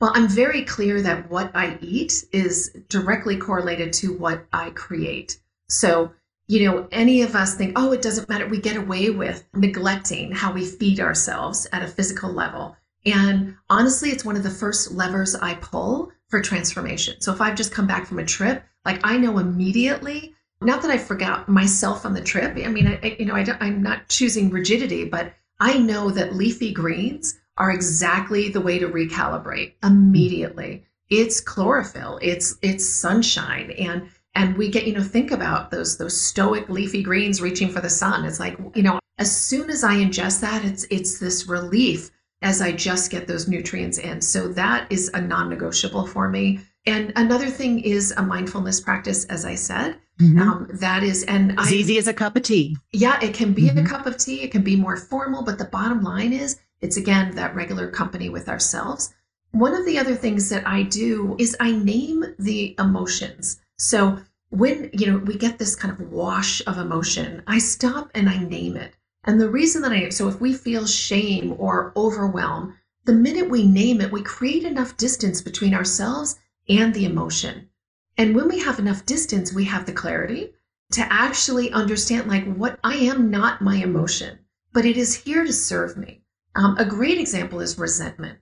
Well, 0.00 0.12
I'm 0.14 0.28
very 0.28 0.62
clear 0.62 1.00
that 1.02 1.30
what 1.30 1.50
I 1.54 1.78
eat 1.80 2.24
is 2.32 2.76
directly 2.88 3.36
correlated 3.36 3.92
to 3.94 4.12
what 4.12 4.46
I 4.52 4.70
create. 4.70 5.38
So, 5.68 6.12
you 6.46 6.64
know, 6.64 6.88
any 6.92 7.22
of 7.22 7.34
us 7.34 7.54
think, 7.54 7.72
oh, 7.76 7.92
it 7.92 8.02
doesn't 8.02 8.28
matter. 8.28 8.46
We 8.46 8.60
get 8.60 8.76
away 8.76 9.10
with 9.10 9.44
neglecting 9.54 10.32
how 10.32 10.52
we 10.52 10.66
feed 10.66 11.00
ourselves 11.00 11.66
at 11.72 11.82
a 11.82 11.88
physical 11.88 12.30
level. 12.30 12.76
And 13.06 13.56
honestly, 13.70 14.10
it's 14.10 14.24
one 14.24 14.36
of 14.36 14.42
the 14.42 14.50
first 14.50 14.92
levers 14.92 15.34
I 15.34 15.54
pull 15.54 16.12
for 16.28 16.40
transformation. 16.40 17.20
So 17.20 17.32
if 17.32 17.40
I've 17.40 17.56
just 17.56 17.72
come 17.72 17.86
back 17.86 18.06
from 18.06 18.18
a 18.18 18.24
trip, 18.24 18.64
like 18.84 19.00
I 19.04 19.16
know 19.16 19.38
immediately, 19.38 20.34
not 20.60 20.82
that 20.82 20.90
I 20.90 20.98
forgot 20.98 21.48
myself 21.48 22.04
on 22.04 22.14
the 22.14 22.20
trip. 22.20 22.56
I 22.56 22.68
mean, 22.68 22.88
I, 22.88 23.16
you 23.18 23.26
know, 23.26 23.34
I 23.34 23.46
I'm 23.60 23.82
not 23.82 24.08
choosing 24.08 24.50
rigidity, 24.50 25.04
but 25.04 25.32
I 25.60 25.78
know 25.78 26.10
that 26.10 26.34
leafy 26.34 26.72
greens 26.72 27.38
are 27.56 27.70
exactly 27.70 28.48
the 28.48 28.60
way 28.60 28.78
to 28.78 28.88
recalibrate 28.88 29.74
immediately. 29.82 30.84
It's 31.10 31.40
chlorophyll, 31.40 32.18
it's 32.22 32.56
it's 32.62 32.88
sunshine 32.88 33.70
and 33.72 34.08
and 34.34 34.56
we 34.56 34.68
get 34.68 34.86
you 34.86 34.94
know 34.94 35.02
think 35.02 35.30
about 35.30 35.70
those 35.70 35.98
those 35.98 36.20
stoic 36.20 36.68
leafy 36.68 37.02
greens 37.02 37.40
reaching 37.40 37.68
for 37.68 37.80
the 37.80 37.90
sun. 37.90 38.24
It's 38.24 38.40
like, 38.40 38.58
you 38.74 38.82
know, 38.82 38.98
as 39.18 39.34
soon 39.34 39.70
as 39.70 39.84
I 39.84 39.94
ingest 39.94 40.40
that, 40.40 40.64
it's 40.64 40.84
it's 40.90 41.18
this 41.18 41.46
relief 41.46 42.10
as 42.42 42.60
I 42.60 42.72
just 42.72 43.10
get 43.10 43.26
those 43.26 43.48
nutrients 43.48 43.98
in. 43.98 44.20
So 44.20 44.48
that 44.48 44.90
is 44.90 45.10
a 45.14 45.20
non-negotiable 45.20 46.06
for 46.06 46.28
me. 46.28 46.60
And 46.86 47.12
another 47.16 47.48
thing 47.48 47.80
is 47.80 48.12
a 48.12 48.22
mindfulness 48.22 48.80
practice, 48.80 49.24
as 49.26 49.46
I 49.46 49.54
said. 49.54 49.96
Mm-hmm. 50.20 50.38
Um, 50.38 50.68
that 50.74 51.02
is, 51.02 51.24
and 51.24 51.58
as 51.58 51.72
I, 51.72 51.74
easy 51.74 51.96
as 51.96 52.06
a 52.06 52.12
cup 52.12 52.36
of 52.36 52.42
tea. 52.42 52.76
Yeah, 52.92 53.18
it 53.24 53.34
can 53.34 53.52
be 53.54 53.68
mm-hmm. 53.68 53.78
a 53.78 53.88
cup 53.88 54.06
of 54.06 54.18
tea. 54.18 54.42
It 54.42 54.52
can 54.52 54.62
be 54.62 54.76
more 54.76 54.96
formal, 54.96 55.42
but 55.42 55.58
the 55.58 55.64
bottom 55.64 56.02
line 56.02 56.32
is 56.32 56.58
it's 56.84 56.96
again 56.96 57.34
that 57.34 57.54
regular 57.56 57.88
company 57.90 58.28
with 58.28 58.48
ourselves. 58.48 59.12
One 59.50 59.74
of 59.74 59.84
the 59.86 59.98
other 59.98 60.14
things 60.14 60.48
that 60.50 60.66
I 60.66 60.82
do 60.82 61.34
is 61.38 61.56
I 61.58 61.70
name 61.72 62.24
the 62.38 62.74
emotions. 62.78 63.60
So 63.78 64.18
when, 64.50 64.90
you 64.92 65.06
know, 65.06 65.18
we 65.18 65.36
get 65.36 65.58
this 65.58 65.74
kind 65.74 65.92
of 65.92 66.12
wash 66.12 66.62
of 66.66 66.78
emotion, 66.78 67.42
I 67.46 67.58
stop 67.58 68.10
and 68.14 68.28
I 68.28 68.38
name 68.38 68.76
it. 68.76 68.92
And 69.24 69.40
the 69.40 69.48
reason 69.50 69.82
that 69.82 69.92
I, 69.92 70.10
so 70.10 70.28
if 70.28 70.40
we 70.40 70.52
feel 70.52 70.86
shame 70.86 71.54
or 71.58 71.92
overwhelm, 71.96 72.74
the 73.04 73.12
minute 73.26 73.48
we 73.48 73.66
name 73.66 74.00
it, 74.00 74.12
we 74.12 74.22
create 74.22 74.64
enough 74.64 74.96
distance 74.96 75.40
between 75.42 75.74
ourselves 75.74 76.38
and 76.68 76.92
the 76.92 77.06
emotion. 77.06 77.70
And 78.16 78.36
when 78.36 78.48
we 78.48 78.60
have 78.60 78.78
enough 78.78 79.06
distance, 79.06 79.52
we 79.52 79.64
have 79.64 79.86
the 79.86 79.92
clarity 79.92 80.52
to 80.92 81.12
actually 81.12 81.72
understand 81.72 82.28
like 82.28 82.46
what 82.54 82.78
I 82.84 82.96
am 82.96 83.30
not 83.30 83.62
my 83.62 83.76
emotion. 83.76 84.38
but 84.74 84.84
it 84.84 84.96
is 84.96 85.14
here 85.14 85.44
to 85.44 85.52
serve 85.52 85.96
me. 85.96 86.23
Um, 86.56 86.76
a 86.78 86.84
great 86.84 87.18
example 87.18 87.60
is 87.60 87.78
resentment. 87.78 88.38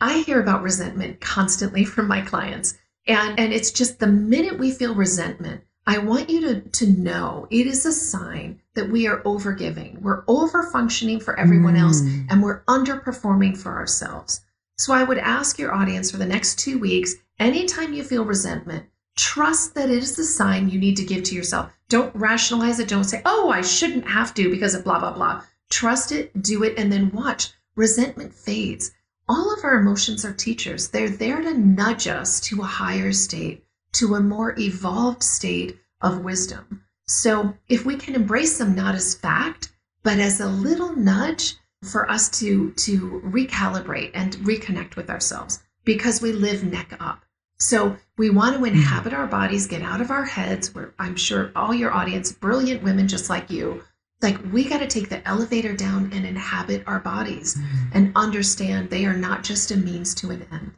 I 0.00 0.18
hear 0.20 0.40
about 0.40 0.62
resentment 0.62 1.20
constantly 1.20 1.84
from 1.94 2.08
my 2.08 2.20
clients. 2.20 2.78
And, 3.06 3.38
and 3.38 3.52
it's 3.52 3.70
just 3.70 4.00
the 4.00 4.06
minute 4.06 4.58
we 4.58 4.70
feel 4.70 4.94
resentment, 4.94 5.62
I 5.86 5.96
want 5.96 6.28
you 6.28 6.40
to, 6.42 6.60
to 6.60 6.86
know 6.86 7.46
it 7.50 7.66
is 7.66 7.86
a 7.86 7.92
sign 7.92 8.60
that 8.74 8.90
we 8.90 9.06
are 9.06 9.22
overgiving. 9.22 10.02
We're 10.02 10.22
over 10.28 10.64
functioning 10.64 11.18
for 11.18 11.38
everyone 11.38 11.76
mm. 11.76 11.80
else 11.80 12.02
and 12.28 12.42
we're 12.42 12.62
underperforming 12.64 13.56
for 13.56 13.74
ourselves. 13.74 14.42
So 14.76 14.92
I 14.92 15.02
would 15.02 15.16
ask 15.16 15.58
your 15.58 15.74
audience 15.74 16.10
for 16.10 16.18
the 16.18 16.26
next 16.26 16.58
two 16.58 16.78
weeks, 16.78 17.14
anytime 17.38 17.94
you 17.94 18.04
feel 18.04 18.26
resentment, 18.26 18.84
trust 19.16 19.74
that 19.74 19.90
it 19.90 19.96
is 19.98 20.14
the 20.14 20.24
sign 20.24 20.68
you 20.68 20.78
need 20.78 20.98
to 20.98 21.04
give 21.04 21.24
to 21.24 21.34
yourself. 21.34 21.72
Don't 21.88 22.14
rationalize 22.14 22.78
it. 22.78 22.88
Don't 22.88 23.04
say, 23.04 23.22
oh, 23.24 23.48
I 23.48 23.62
shouldn't 23.62 24.06
have 24.06 24.34
to 24.34 24.50
because 24.50 24.74
of 24.74 24.84
blah, 24.84 25.00
blah, 25.00 25.12
blah. 25.12 25.42
Trust 25.70 26.12
it, 26.12 26.42
do 26.42 26.62
it, 26.62 26.78
and 26.78 26.92
then 26.92 27.10
watch. 27.10 27.52
Resentment 27.76 28.34
fades. 28.34 28.90
All 29.28 29.52
of 29.52 29.62
our 29.64 29.78
emotions 29.78 30.24
are 30.24 30.32
teachers. 30.32 30.88
They're 30.88 31.10
there 31.10 31.42
to 31.42 31.52
nudge 31.52 32.06
us 32.08 32.40
to 32.40 32.62
a 32.62 32.66
higher 32.66 33.12
state, 33.12 33.64
to 33.92 34.14
a 34.14 34.20
more 34.20 34.58
evolved 34.58 35.22
state 35.22 35.78
of 36.00 36.24
wisdom. 36.24 36.84
So 37.06 37.54
if 37.68 37.84
we 37.84 37.96
can 37.96 38.14
embrace 38.14 38.58
them 38.58 38.74
not 38.74 38.94
as 38.94 39.14
fact, 39.14 39.72
but 40.02 40.18
as 40.18 40.40
a 40.40 40.48
little 40.48 40.94
nudge 40.96 41.56
for 41.84 42.10
us 42.10 42.28
to, 42.40 42.72
to 42.72 43.22
recalibrate 43.24 44.10
and 44.14 44.34
reconnect 44.36 44.96
with 44.96 45.10
ourselves 45.10 45.62
because 45.84 46.20
we 46.20 46.32
live 46.32 46.64
neck 46.64 46.96
up. 47.00 47.24
So 47.58 47.96
we 48.16 48.30
want 48.30 48.54
to 48.54 48.62
mm-hmm. 48.62 48.76
inhabit 48.76 49.12
our 49.12 49.26
bodies, 49.26 49.66
get 49.66 49.82
out 49.82 50.00
of 50.00 50.10
our 50.10 50.24
heads. 50.24 50.74
Where 50.74 50.94
I'm 50.98 51.16
sure 51.16 51.50
all 51.56 51.74
your 51.74 51.92
audience, 51.92 52.32
brilliant 52.32 52.82
women 52.82 53.08
just 53.08 53.28
like 53.28 53.50
you, 53.50 53.82
like 54.20 54.38
we 54.52 54.64
got 54.64 54.78
to 54.78 54.86
take 54.86 55.08
the 55.08 55.26
elevator 55.28 55.74
down 55.74 56.10
and 56.12 56.26
inhabit 56.26 56.82
our 56.86 56.98
bodies 56.98 57.56
mm. 57.56 57.90
and 57.94 58.12
understand 58.16 58.90
they 58.90 59.04
are 59.04 59.16
not 59.16 59.44
just 59.44 59.70
a 59.70 59.76
means 59.76 60.14
to 60.16 60.30
an 60.30 60.46
end. 60.50 60.72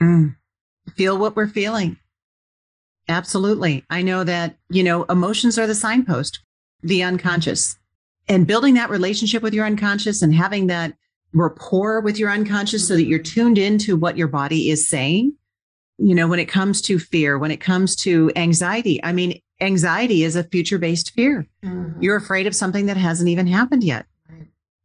Mm. 0.00 0.36
Feel 0.96 1.18
what 1.18 1.36
we're 1.36 1.46
feeling. 1.46 1.98
Absolutely. 3.08 3.84
I 3.90 4.02
know 4.02 4.24
that, 4.24 4.56
you 4.70 4.82
know, 4.82 5.04
emotions 5.04 5.58
are 5.58 5.66
the 5.66 5.74
signpost, 5.74 6.40
the 6.82 7.02
unconscious. 7.02 7.76
And 8.28 8.46
building 8.46 8.74
that 8.74 8.88
relationship 8.88 9.42
with 9.42 9.52
your 9.52 9.66
unconscious 9.66 10.22
and 10.22 10.34
having 10.34 10.68
that 10.68 10.94
rapport 11.34 12.00
with 12.00 12.18
your 12.18 12.30
unconscious 12.30 12.88
so 12.88 12.94
that 12.94 13.04
you're 13.04 13.18
tuned 13.18 13.58
into 13.58 13.96
what 13.96 14.16
your 14.16 14.28
body 14.28 14.70
is 14.70 14.88
saying. 14.88 15.34
You 15.98 16.14
know, 16.14 16.26
when 16.26 16.38
it 16.38 16.46
comes 16.46 16.80
to 16.82 16.98
fear, 16.98 17.38
when 17.38 17.50
it 17.50 17.60
comes 17.60 17.94
to 17.96 18.32
anxiety, 18.34 19.02
I 19.04 19.12
mean, 19.12 19.40
anxiety 19.60 20.24
is 20.24 20.36
a 20.36 20.44
future 20.44 20.78
based 20.78 21.12
fear. 21.12 21.46
Mm-hmm. 21.62 22.02
You're 22.02 22.16
afraid 22.16 22.46
of 22.46 22.54
something 22.54 22.86
that 22.86 22.96
hasn't 22.96 23.28
even 23.28 23.46
happened 23.46 23.84
yet. 23.84 24.06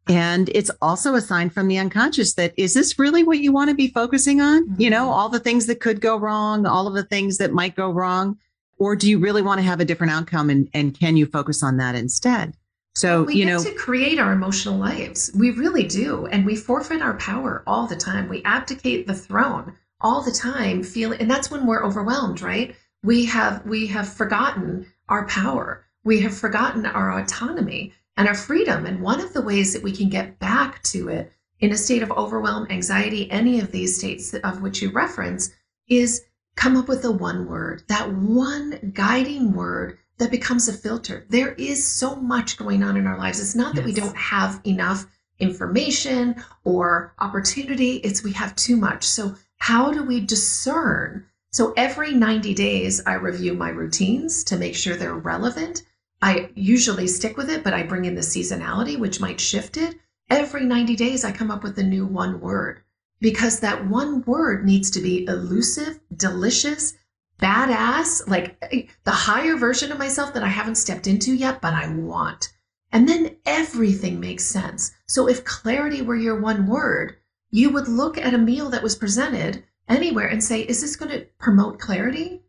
And 0.08 0.48
it's 0.48 0.70
also 0.82 1.14
a 1.14 1.20
sign 1.20 1.50
from 1.50 1.68
the 1.68 1.78
unconscious 1.78 2.34
that 2.34 2.52
is 2.56 2.74
this 2.74 2.98
really 2.98 3.22
what 3.22 3.38
you 3.38 3.52
want 3.52 3.70
to 3.70 3.76
be 3.76 3.88
focusing 3.88 4.40
on? 4.40 4.64
Mm-hmm. 4.64 4.80
You 4.80 4.90
know, 4.90 5.02
mm-hmm. 5.02 5.12
all 5.12 5.28
the 5.28 5.38
things 5.38 5.66
that 5.66 5.80
could 5.80 6.00
go 6.00 6.16
wrong, 6.16 6.66
all 6.66 6.88
of 6.88 6.94
the 6.94 7.04
things 7.04 7.38
that 7.38 7.52
might 7.52 7.76
go 7.76 7.90
wrong. 7.90 8.36
Or 8.78 8.96
do 8.96 9.08
you 9.08 9.18
really 9.18 9.42
want 9.42 9.58
to 9.58 9.62
have 9.62 9.78
a 9.78 9.84
different 9.84 10.12
outcome 10.12 10.50
and, 10.50 10.68
and 10.72 10.98
can 10.98 11.16
you 11.16 11.26
focus 11.26 11.62
on 11.62 11.76
that 11.76 11.94
instead? 11.94 12.54
So, 12.96 13.22
we 13.22 13.36
you 13.36 13.44
get 13.44 13.52
know, 13.52 13.62
to 13.62 13.74
create 13.74 14.18
our 14.18 14.32
emotional 14.32 14.76
lives. 14.76 15.30
We 15.34 15.50
really 15.50 15.86
do. 15.86 16.26
And 16.26 16.44
we 16.44 16.56
forfeit 16.56 17.02
our 17.02 17.14
power 17.18 17.62
all 17.66 17.86
the 17.86 17.94
time. 17.94 18.28
We 18.28 18.42
abdicate 18.44 19.06
the 19.06 19.14
throne 19.14 19.74
all 20.00 20.22
the 20.22 20.32
time, 20.32 20.82
feeling, 20.82 21.20
and 21.20 21.30
that's 21.30 21.50
when 21.50 21.66
we're 21.66 21.84
overwhelmed, 21.84 22.40
right? 22.40 22.74
We 23.02 23.26
have, 23.26 23.64
we 23.66 23.86
have 23.88 24.12
forgotten 24.12 24.86
our 25.08 25.26
power. 25.26 25.84
We 26.04 26.20
have 26.20 26.36
forgotten 26.36 26.86
our 26.86 27.18
autonomy 27.18 27.92
and 28.16 28.28
our 28.28 28.34
freedom. 28.34 28.86
And 28.86 29.00
one 29.00 29.20
of 29.20 29.32
the 29.32 29.42
ways 29.42 29.72
that 29.72 29.82
we 29.82 29.92
can 29.92 30.08
get 30.08 30.38
back 30.38 30.82
to 30.84 31.08
it 31.08 31.32
in 31.60 31.72
a 31.72 31.76
state 31.76 32.02
of 32.02 32.10
overwhelm, 32.12 32.66
anxiety, 32.70 33.30
any 33.30 33.60
of 33.60 33.72
these 33.72 33.96
states 33.96 34.34
of 34.34 34.62
which 34.62 34.82
you 34.82 34.90
reference 34.90 35.50
is 35.88 36.22
come 36.56 36.76
up 36.76 36.88
with 36.88 37.04
a 37.04 37.10
one 37.10 37.48
word, 37.48 37.82
that 37.88 38.12
one 38.12 38.92
guiding 38.94 39.52
word 39.52 39.98
that 40.18 40.30
becomes 40.30 40.68
a 40.68 40.72
filter. 40.72 41.24
There 41.28 41.52
is 41.52 41.86
so 41.86 42.16
much 42.16 42.56
going 42.56 42.82
on 42.82 42.96
in 42.96 43.06
our 43.06 43.18
lives. 43.18 43.40
It's 43.40 43.54
not 43.54 43.74
that 43.74 43.86
yes. 43.86 43.94
we 43.94 44.00
don't 44.00 44.16
have 44.16 44.60
enough 44.64 45.06
information 45.38 46.36
or 46.64 47.14
opportunity, 47.18 47.96
it's 47.96 48.22
we 48.22 48.32
have 48.32 48.54
too 48.56 48.76
much. 48.76 49.04
So, 49.04 49.34
how 49.56 49.90
do 49.90 50.02
we 50.02 50.20
discern? 50.20 51.26
So, 51.52 51.72
every 51.76 52.14
90 52.14 52.54
days, 52.54 53.02
I 53.04 53.14
review 53.14 53.54
my 53.54 53.70
routines 53.70 54.44
to 54.44 54.56
make 54.56 54.76
sure 54.76 54.96
they're 54.96 55.14
relevant. 55.14 55.82
I 56.22 56.50
usually 56.54 57.08
stick 57.08 57.36
with 57.36 57.50
it, 57.50 57.64
but 57.64 57.74
I 57.74 57.82
bring 57.82 58.04
in 58.04 58.14
the 58.14 58.20
seasonality, 58.20 58.96
which 58.96 59.20
might 59.20 59.40
shift 59.40 59.76
it. 59.76 59.98
Every 60.28 60.64
90 60.64 60.94
days, 60.94 61.24
I 61.24 61.32
come 61.32 61.50
up 61.50 61.64
with 61.64 61.76
a 61.78 61.82
new 61.82 62.06
one 62.06 62.40
word 62.40 62.82
because 63.20 63.60
that 63.60 63.88
one 63.88 64.22
word 64.22 64.64
needs 64.64 64.90
to 64.92 65.00
be 65.00 65.24
elusive, 65.26 65.98
delicious, 66.16 66.94
badass, 67.40 68.28
like 68.28 68.56
eh, 68.70 68.82
the 69.04 69.10
higher 69.10 69.56
version 69.56 69.90
of 69.90 69.98
myself 69.98 70.32
that 70.34 70.44
I 70.44 70.48
haven't 70.48 70.76
stepped 70.76 71.06
into 71.06 71.34
yet, 71.34 71.60
but 71.60 71.74
I 71.74 71.88
want. 71.92 72.52
And 72.92 73.08
then 73.08 73.36
everything 73.44 74.20
makes 74.20 74.44
sense. 74.44 74.92
So 75.06 75.28
if 75.28 75.44
clarity 75.44 76.02
were 76.02 76.16
your 76.16 76.40
one 76.40 76.66
word, 76.66 77.16
you 77.50 77.70
would 77.70 77.88
look 77.88 78.18
at 78.18 78.34
a 78.34 78.38
meal 78.38 78.70
that 78.70 78.82
was 78.82 78.94
presented 78.94 79.64
anywhere 79.90 80.28
and 80.28 80.42
say, 80.42 80.60
is 80.60 80.80
this 80.80 80.96
going 80.96 81.10
to 81.10 81.26
promote 81.38 81.78
clarity? 81.78 82.42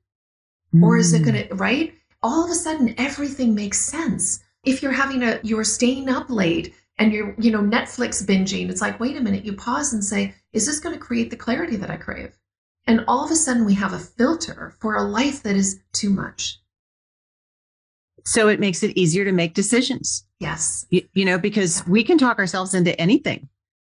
Mm. 0.73 0.83
Or 0.83 0.97
is 0.97 1.13
it 1.13 1.23
going 1.23 1.47
to, 1.47 1.55
right? 1.55 1.93
All 2.23 2.45
of 2.45 2.51
a 2.51 2.55
sudden, 2.55 2.95
everything 2.97 3.55
makes 3.55 3.79
sense. 3.79 4.43
If 4.63 4.81
you're 4.81 4.91
having 4.91 5.23
a, 5.23 5.39
you're 5.43 5.63
staying 5.63 6.07
up 6.07 6.29
late 6.29 6.73
and 6.97 7.11
you're, 7.11 7.35
you 7.39 7.51
know, 7.51 7.61
Netflix 7.61 8.23
binging, 8.23 8.69
it's 8.69 8.81
like, 8.81 8.99
wait 8.99 9.17
a 9.17 9.21
minute, 9.21 9.43
you 9.43 9.53
pause 9.53 9.91
and 9.91 10.03
say, 10.03 10.35
is 10.53 10.65
this 10.67 10.79
going 10.79 10.93
to 10.93 10.99
create 11.03 11.29
the 11.29 11.35
clarity 11.35 11.75
that 11.77 11.89
I 11.89 11.97
crave? 11.97 12.37
And 12.87 13.03
all 13.07 13.25
of 13.25 13.31
a 13.31 13.35
sudden, 13.35 13.65
we 13.65 13.73
have 13.75 13.93
a 13.93 13.99
filter 13.99 14.73
for 14.79 14.95
a 14.95 15.03
life 15.03 15.43
that 15.43 15.55
is 15.55 15.79
too 15.93 16.09
much. 16.09 16.59
So 18.23 18.47
it 18.47 18.59
makes 18.59 18.83
it 18.83 18.95
easier 18.95 19.25
to 19.25 19.31
make 19.31 19.55
decisions. 19.55 20.25
Yes. 20.39 20.85
You, 20.89 21.01
you 21.13 21.25
know, 21.25 21.39
because 21.39 21.79
yeah. 21.79 21.91
we 21.91 22.03
can 22.03 22.17
talk 22.17 22.37
ourselves 22.37 22.73
into 22.73 22.99
anything. 23.01 23.49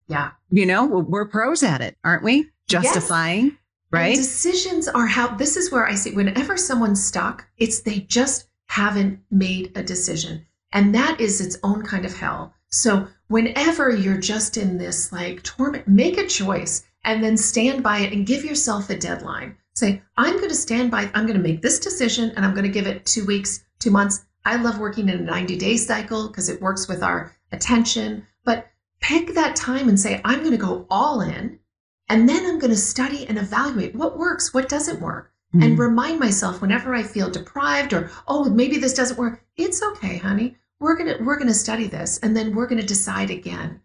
Yeah. 0.07 0.31
You 0.49 0.65
know, 0.65 0.85
we're 0.85 1.27
pros 1.27 1.63
at 1.63 1.81
it, 1.81 1.97
aren't 2.03 2.23
we? 2.23 2.49
Justifying, 2.67 3.45
yes. 3.45 3.55
right? 3.91 4.15
And 4.15 4.17
decisions 4.17 4.87
are 4.87 5.07
how 5.07 5.35
this 5.35 5.57
is 5.57 5.71
where 5.71 5.85
I 5.85 5.95
see 5.95 6.13
whenever 6.13 6.57
someone's 6.57 7.03
stuck, 7.03 7.45
it's 7.57 7.81
they 7.81 7.99
just 7.99 8.47
haven't 8.67 9.19
made 9.29 9.71
a 9.75 9.83
decision. 9.83 10.45
And 10.71 10.95
that 10.95 11.21
is 11.21 11.39
its 11.39 11.57
own 11.63 11.83
kind 11.83 12.05
of 12.05 12.17
hell. 12.17 12.53
So 12.69 13.07
whenever 13.27 13.91
you're 13.91 14.17
just 14.17 14.57
in 14.57 14.77
this 14.77 15.11
like 15.11 15.43
torment, 15.43 15.87
make 15.87 16.17
a 16.17 16.25
choice 16.25 16.83
and 17.03 17.23
then 17.23 17.37
stand 17.37 17.83
by 17.83 17.99
it 17.99 18.13
and 18.13 18.25
give 18.25 18.43
yourself 18.43 18.89
a 18.89 18.97
deadline. 18.97 19.57
Say, 19.75 20.01
I'm 20.17 20.37
going 20.37 20.49
to 20.49 20.55
stand 20.55 20.89
by, 20.89 21.11
I'm 21.13 21.25
going 21.27 21.37
to 21.37 21.47
make 21.47 21.61
this 21.61 21.79
decision 21.79 22.31
and 22.31 22.43
I'm 22.45 22.53
going 22.53 22.65
to 22.65 22.69
give 22.69 22.87
it 22.87 23.05
two 23.05 23.25
weeks, 23.25 23.63
two 23.79 23.91
months. 23.91 24.25
I 24.45 24.55
love 24.55 24.79
working 24.79 25.09
in 25.09 25.19
a 25.19 25.21
90 25.21 25.57
day 25.57 25.77
cycle 25.77 26.27
because 26.27 26.49
it 26.49 26.61
works 26.61 26.87
with 26.87 27.03
our 27.03 27.31
attention. 27.51 28.25
But 28.43 28.67
pick 29.01 29.35
that 29.35 29.55
time 29.55 29.89
and 29.89 29.99
say, 29.99 30.21
I'm 30.25 30.39
going 30.39 30.51
to 30.51 30.57
go 30.57 30.87
all 30.89 31.21
in. 31.21 31.59
And 32.09 32.27
then 32.27 32.45
I'm 32.45 32.59
going 32.59 32.71
to 32.71 32.77
study 32.77 33.25
and 33.27 33.37
evaluate 33.37 33.95
what 33.95 34.17
works, 34.17 34.53
what 34.53 34.69
doesn't 34.69 35.01
work. 35.01 35.31
Mm-hmm. 35.53 35.63
And 35.63 35.79
remind 35.79 36.19
myself 36.19 36.61
whenever 36.61 36.95
I 36.95 37.03
feel 37.03 37.29
deprived 37.29 37.93
or, 37.93 38.09
oh, 38.27 38.45
maybe 38.45 38.77
this 38.77 38.95
doesn't 38.95 39.19
work. 39.19 39.43
It's 39.55 39.83
okay, 39.83 40.17
honey. 40.17 40.57
We're 40.79 40.97
going 40.97 41.15
to, 41.15 41.23
we're 41.23 41.37
going 41.37 41.47
to 41.47 41.53
study 41.53 41.87
this 41.87 42.17
and 42.19 42.35
then 42.35 42.55
we're 42.55 42.67
going 42.67 42.81
to 42.81 42.87
decide 42.87 43.29
again. 43.29 43.79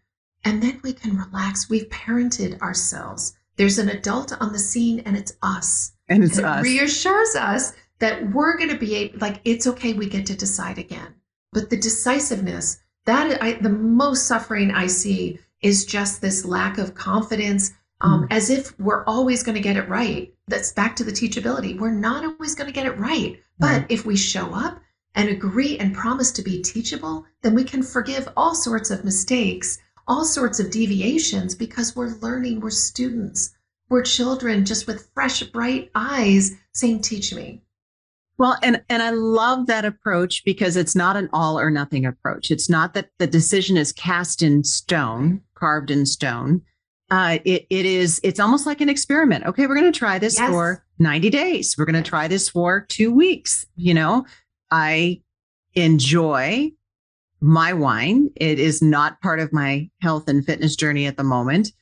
And 0.44 0.62
then 0.62 0.80
we 0.82 0.94
can 0.94 1.16
relax. 1.16 1.68
We've 1.68 1.88
parented 1.90 2.58
ourselves. 2.60 3.36
There's 3.56 3.78
an 3.78 3.90
adult 3.90 4.32
on 4.40 4.52
the 4.52 4.58
scene 4.58 5.00
and 5.00 5.16
it's 5.16 5.36
us. 5.42 5.92
And 6.08 6.24
it's 6.24 6.38
and 6.38 6.46
us. 6.46 6.64
It 6.64 6.68
reassures 6.68 7.36
us 7.36 7.74
that 7.98 8.32
we're 8.32 8.56
going 8.56 8.70
to 8.70 8.78
be 8.78 8.94
able, 8.94 9.18
like, 9.18 9.40
it's 9.44 9.66
okay. 9.66 9.92
We 9.92 10.08
get 10.08 10.24
to 10.26 10.36
decide 10.36 10.78
again. 10.78 11.14
But 11.52 11.68
the 11.68 11.76
decisiveness, 11.76 12.80
that 13.04 13.42
I, 13.42 13.54
the 13.54 13.68
most 13.68 14.26
suffering 14.26 14.70
I 14.70 14.86
see 14.86 15.38
is 15.60 15.84
just 15.84 16.20
this 16.20 16.44
lack 16.44 16.78
of 16.78 16.94
confidence, 16.94 17.72
um, 18.00 18.22
mm. 18.22 18.26
as 18.30 18.50
if 18.50 18.78
we're 18.78 19.04
always 19.04 19.42
going 19.42 19.56
to 19.56 19.60
get 19.60 19.76
it 19.76 19.88
right. 19.88 20.32
That's 20.46 20.72
back 20.72 20.96
to 20.96 21.04
the 21.04 21.12
teachability. 21.12 21.78
We're 21.78 21.90
not 21.90 22.24
always 22.24 22.54
going 22.54 22.68
to 22.68 22.74
get 22.74 22.86
it 22.86 22.98
right. 22.98 23.40
But 23.58 23.86
if 23.88 24.06
we 24.06 24.16
show 24.16 24.54
up 24.54 24.80
and 25.14 25.28
agree 25.28 25.78
and 25.78 25.94
promise 25.94 26.30
to 26.32 26.42
be 26.42 26.62
teachable, 26.62 27.26
then 27.42 27.54
we 27.54 27.64
can 27.64 27.82
forgive 27.82 28.28
all 28.36 28.54
sorts 28.54 28.90
of 28.90 29.04
mistakes 29.04 29.78
all 30.08 30.24
sorts 30.24 30.58
of 30.58 30.70
deviations 30.70 31.54
because 31.54 31.94
we're 31.94 32.16
learning, 32.20 32.60
we're 32.60 32.70
students, 32.70 33.54
we're 33.90 34.02
children 34.02 34.64
just 34.64 34.86
with 34.86 35.08
fresh, 35.14 35.42
bright 35.44 35.90
eyes 35.94 36.52
saying, 36.72 37.02
Teach 37.02 37.34
me. 37.34 37.62
Well, 38.38 38.56
and, 38.62 38.82
and 38.88 39.02
I 39.02 39.10
love 39.10 39.66
that 39.66 39.84
approach 39.84 40.44
because 40.44 40.76
it's 40.76 40.94
not 40.94 41.16
an 41.16 41.28
all 41.32 41.58
or 41.58 41.70
nothing 41.70 42.06
approach. 42.06 42.50
It's 42.50 42.70
not 42.70 42.94
that 42.94 43.10
the 43.18 43.26
decision 43.26 43.76
is 43.76 43.92
cast 43.92 44.42
in 44.42 44.64
stone, 44.64 45.42
carved 45.54 45.90
in 45.90 46.06
stone. 46.06 46.62
Uh, 47.10 47.38
it, 47.44 47.66
it 47.70 47.86
is, 47.86 48.20
it's 48.22 48.40
almost 48.40 48.66
like 48.66 48.80
an 48.80 48.88
experiment. 48.88 49.46
Okay, 49.46 49.66
we're 49.66 49.78
going 49.78 49.90
to 49.90 49.98
try 49.98 50.18
this 50.18 50.38
yes. 50.38 50.50
for 50.50 50.84
90 50.98 51.30
days. 51.30 51.74
We're 51.78 51.86
going 51.86 52.02
to 52.02 52.08
try 52.08 52.28
this 52.28 52.48
for 52.48 52.82
two 52.82 53.12
weeks. 53.12 53.64
You 53.76 53.94
know, 53.94 54.26
I 54.70 55.22
enjoy 55.74 56.72
my 57.40 57.72
wine. 57.72 58.30
It 58.36 58.58
is 58.58 58.82
not 58.82 59.20
part 59.20 59.40
of 59.40 59.52
my 59.52 59.88
health 60.02 60.28
and 60.28 60.44
fitness 60.44 60.76
journey 60.76 61.06
at 61.06 61.16
the 61.16 61.24
moment. 61.24 61.72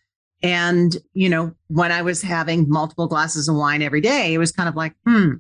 And, 0.43 0.97
you 1.15 1.29
know, 1.29 1.55
when 1.69 1.91
I 1.91 2.03
was 2.03 2.23
having 2.23 2.69
multiple 2.69 3.09
glasses 3.09 3.49
of 3.49 3.57
wine 3.57 3.83
every 3.83 4.01
day, 4.01 4.35
it 4.35 4.39
was 4.39 4.53
kind 4.53 4.69
of 4.69 4.77
like, 4.77 4.95
hmm, 5.07 5.33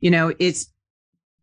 you 0.00 0.10
know, 0.10 0.34
it's 0.38 0.66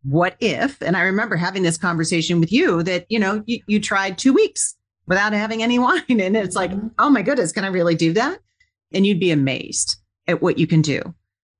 what 0.04 0.36
if, 0.40 0.82
and 0.82 0.98
I 0.98 1.02
remember 1.02 1.36
having 1.36 1.64
this 1.64 1.78
conversation 1.78 2.40
with 2.40 2.52
you 2.52 2.84
that, 2.84 3.06
you 3.10 3.20
know, 3.20 3.44
you, 3.46 3.62
you 3.68 3.80
tried 3.80 4.18
two 4.18 4.34
weeks 4.34 4.76
without 5.12 5.34
having 5.34 5.62
any 5.62 5.78
wine. 5.88 6.22
And 6.22 6.38
it's 6.38 6.56
like, 6.56 6.72
mm-hmm. 6.72 6.88
oh 6.98 7.10
my 7.10 7.22
goodness, 7.22 7.52
can 7.52 7.66
I 7.66 7.68
really 7.68 7.96
do 7.96 8.14
that? 8.14 8.40
And 8.94 9.06
you'd 9.06 9.20
be 9.20 9.32
amazed 9.32 9.98
at 10.26 10.42
what 10.42 10.58
you 10.58 10.66
can 10.66 10.82
do. 10.82 11.02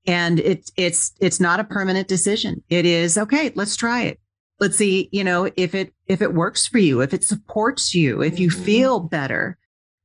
And 0.06 0.40
it's, 0.40 0.72
it's, 0.76 1.12
it's 1.20 1.38
not 1.38 1.60
a 1.60 1.64
permanent 1.64 2.08
decision. 2.08 2.62
It 2.70 2.86
is, 2.86 3.18
okay, 3.18 3.52
let's 3.54 3.76
try 3.76 4.04
it. 4.04 4.18
Let's 4.58 4.76
see, 4.76 5.10
you 5.12 5.22
know, 5.22 5.50
if 5.56 5.74
it, 5.74 5.92
if 6.06 6.22
it 6.22 6.32
works 6.32 6.66
for 6.66 6.78
you, 6.78 7.02
if 7.02 7.12
it 7.12 7.24
supports 7.24 7.94
you, 7.94 8.22
if 8.22 8.40
you 8.40 8.48
mm-hmm. 8.48 8.64
feel 8.64 9.00
better. 9.00 9.58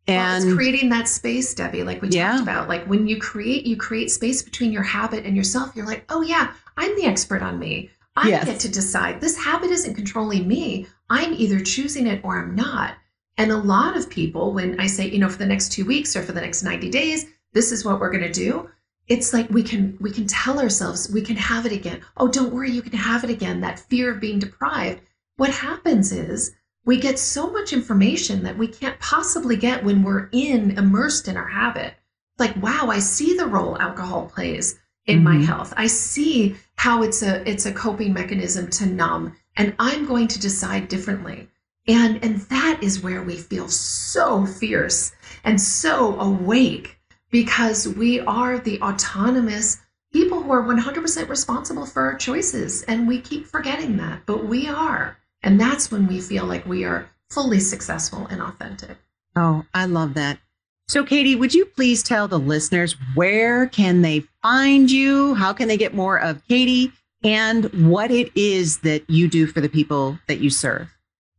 And 0.07 0.45
well, 0.45 0.55
creating 0.55 0.89
that 0.89 1.07
space, 1.07 1.53
Debbie, 1.53 1.83
like 1.83 2.01
we 2.01 2.09
yeah. 2.09 2.31
talked 2.31 2.43
about, 2.43 2.67
like 2.67 2.85
when 2.85 3.07
you 3.07 3.17
create, 3.17 3.65
you 3.65 3.77
create 3.77 4.11
space 4.11 4.41
between 4.41 4.73
your 4.73 4.83
habit 4.83 5.25
and 5.25 5.37
yourself. 5.37 5.71
You're 5.73 5.85
like, 5.85 6.03
oh 6.09 6.21
yeah, 6.21 6.53
I'm 6.75 6.95
the 6.95 7.05
expert 7.05 7.41
on 7.41 7.59
me. 7.59 7.91
I 8.15 8.29
yes. 8.29 8.45
get 8.45 8.59
to 8.61 8.69
decide. 8.69 9.21
This 9.21 9.37
habit 9.37 9.69
isn't 9.69 9.95
controlling 9.95 10.47
me. 10.47 10.87
I'm 11.09 11.33
either 11.33 11.59
choosing 11.59 12.07
it 12.07 12.21
or 12.23 12.39
I'm 12.39 12.55
not. 12.55 12.95
And 13.37 13.51
a 13.51 13.57
lot 13.57 13.95
of 13.95 14.09
people, 14.09 14.51
when 14.51 14.79
I 14.79 14.87
say, 14.87 15.09
you 15.09 15.19
know, 15.19 15.29
for 15.29 15.37
the 15.37 15.45
next 15.45 15.71
two 15.71 15.85
weeks 15.85 16.15
or 16.15 16.23
for 16.23 16.31
the 16.31 16.41
next 16.41 16.63
90 16.63 16.89
days, 16.89 17.27
this 17.53 17.71
is 17.71 17.85
what 17.85 17.99
we're 17.99 18.11
going 18.11 18.23
to 18.23 18.31
do. 18.31 18.69
It's 19.07 19.31
like 19.31 19.49
we 19.49 19.63
can 19.63 19.97
we 20.01 20.11
can 20.11 20.27
tell 20.27 20.59
ourselves 20.59 21.09
we 21.09 21.21
can 21.21 21.37
have 21.37 21.65
it 21.65 21.71
again. 21.71 22.01
Oh, 22.17 22.27
don't 22.27 22.53
worry, 22.53 22.71
you 22.71 22.81
can 22.81 22.97
have 22.97 23.23
it 23.23 23.29
again. 23.29 23.61
That 23.61 23.79
fear 23.79 24.11
of 24.11 24.19
being 24.19 24.39
deprived. 24.39 25.01
What 25.37 25.51
happens 25.51 26.11
is 26.11 26.53
we 26.83 26.99
get 26.99 27.19
so 27.19 27.49
much 27.49 27.71
information 27.71 28.43
that 28.43 28.57
we 28.57 28.67
can't 28.67 28.99
possibly 28.99 29.55
get 29.55 29.83
when 29.83 30.03
we're 30.03 30.29
in 30.31 30.71
immersed 30.77 31.27
in 31.27 31.37
our 31.37 31.47
habit. 31.47 31.93
Like, 32.37 32.55
wow, 32.61 32.87
I 32.89 32.99
see 32.99 33.37
the 33.37 33.45
role 33.45 33.77
alcohol 33.79 34.25
plays 34.25 34.77
in 35.05 35.17
mm-hmm. 35.17 35.39
my 35.39 35.45
health. 35.45 35.73
I 35.77 35.87
see 35.87 36.57
how 36.75 37.01
it's 37.03 37.23
a 37.23 37.49
it's 37.49 37.65
a 37.65 37.73
coping 37.73 38.13
mechanism 38.13 38.69
to 38.71 38.85
numb 38.85 39.35
and 39.55 39.73
I'm 39.79 40.05
going 40.05 40.27
to 40.27 40.39
decide 40.39 40.87
differently. 40.87 41.47
And 41.87 42.23
and 42.23 42.41
that 42.41 42.79
is 42.81 43.01
where 43.01 43.21
we 43.21 43.37
feel 43.37 43.69
so 43.69 44.45
fierce 44.45 45.13
and 45.43 45.59
so 45.59 46.19
awake 46.19 46.97
because 47.31 47.87
we 47.87 48.19
are 48.21 48.59
the 48.59 48.81
autonomous 48.81 49.79
people 50.13 50.41
who 50.41 50.51
are 50.51 50.63
100% 50.63 51.29
responsible 51.29 51.85
for 51.85 52.03
our 52.03 52.15
choices 52.15 52.83
and 52.83 53.07
we 53.07 53.19
keep 53.19 53.45
forgetting 53.45 53.97
that, 53.97 54.21
but 54.25 54.45
we 54.45 54.67
are. 54.67 55.17
And 55.43 55.59
that's 55.59 55.91
when 55.91 56.07
we 56.07 56.19
feel 56.21 56.45
like 56.45 56.65
we 56.65 56.83
are 56.83 57.09
fully 57.29 57.59
successful 57.59 58.25
and 58.27 58.41
authentic. 58.41 58.97
Oh, 59.35 59.65
I 59.73 59.85
love 59.85 60.15
that. 60.15 60.39
So, 60.87 61.03
Katie, 61.03 61.35
would 61.35 61.53
you 61.53 61.65
please 61.65 62.01
tell 62.01 62.27
the 62.27 62.39
listeners 62.39 62.95
where 63.13 63.67
can 63.67 64.01
they 64.01 64.23
find 64.41 64.89
you? 64.89 65.35
How 65.35 65.53
can 65.53 65.67
they 65.67 65.77
get 65.77 65.93
more 65.93 66.17
of 66.17 66.41
Katie 66.47 66.91
and 67.23 67.65
what 67.89 68.09
it 68.09 68.31
is 68.35 68.79
that 68.79 69.07
you 69.09 69.27
do 69.27 69.47
for 69.47 69.59
the 69.59 69.69
people 69.69 70.17
that 70.27 70.39
you 70.39 70.49
serve? 70.49 70.96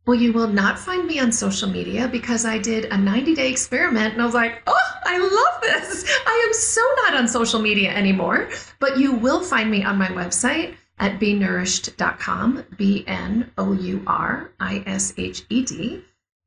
Well, 0.09 0.19
you 0.19 0.33
will 0.33 0.47
not 0.47 0.79
find 0.79 1.05
me 1.05 1.19
on 1.19 1.31
social 1.31 1.69
media 1.69 2.07
because 2.07 2.43
I 2.43 2.57
did 2.57 2.85
a 2.85 2.97
90 2.97 3.35
day 3.35 3.51
experiment 3.51 4.13
and 4.13 4.23
I 4.23 4.25
was 4.25 4.33
like, 4.33 4.63
oh, 4.65 4.91
I 5.05 5.19
love 5.19 5.61
this. 5.61 6.03
I 6.25 6.45
am 6.47 6.51
so 6.51 6.81
not 7.03 7.13
on 7.13 7.27
social 7.27 7.59
media 7.59 7.91
anymore. 7.91 8.49
But 8.79 8.97
you 8.97 9.13
will 9.13 9.43
find 9.43 9.69
me 9.69 9.83
on 9.83 9.99
my 9.99 10.07
website 10.07 10.73
at 10.97 11.19
bnourished.com, 11.19 12.65
B 12.75 13.03
N 13.05 13.51
O 13.59 13.73
U 13.73 14.01
R 14.07 14.51
I 14.59 14.81
S 14.87 15.13
H 15.15 15.43
E 15.47 15.63
D. 15.63 16.03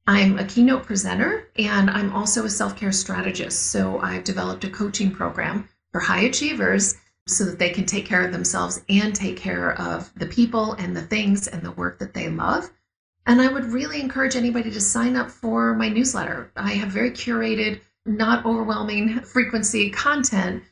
I'm 0.09 0.41
a 0.41 0.45
keynote 0.45 0.83
presenter 0.83 1.49
and 1.55 1.89
I'm 1.89 2.13
also 2.13 2.45
a 2.45 2.51
self 2.51 2.75
care 2.75 2.91
strategist. 2.91 3.71
So 3.71 4.01
I've 4.01 4.25
developed 4.25 4.65
a 4.65 4.71
coaching 4.71 5.13
program 5.13 5.69
for 5.93 6.01
high 6.01 6.23
achievers 6.23 6.97
so 7.29 7.45
that 7.45 7.61
they 7.61 7.71
can 7.71 7.87
take 7.87 8.07
care 8.07 8.27
of 8.27 8.33
themselves 8.33 8.83
and 8.89 9.15
take 9.15 9.37
care 9.37 9.81
of 9.81 10.13
the 10.17 10.27
people 10.27 10.73
and 10.73 10.97
the 10.97 11.03
things 11.03 11.47
and 11.47 11.63
the 11.63 11.71
work 11.71 12.01
that 12.01 12.13
they 12.13 12.29
love. 12.29 12.69
And 13.27 13.41
I 13.41 13.49
would 13.49 13.67
really 13.67 14.01
encourage 14.01 14.37
anybody 14.37 14.71
to 14.71 14.81
sign 14.81 15.17
up 15.17 15.31
for 15.31 15.75
my 15.75 15.89
newsletter. 15.89 16.51
I 16.57 16.73
have 16.73 16.89
very 16.89 17.11
curated, 17.11 17.81
not 18.05 18.45
overwhelming 18.45 19.21
frequency 19.21 19.91
content 19.91 20.65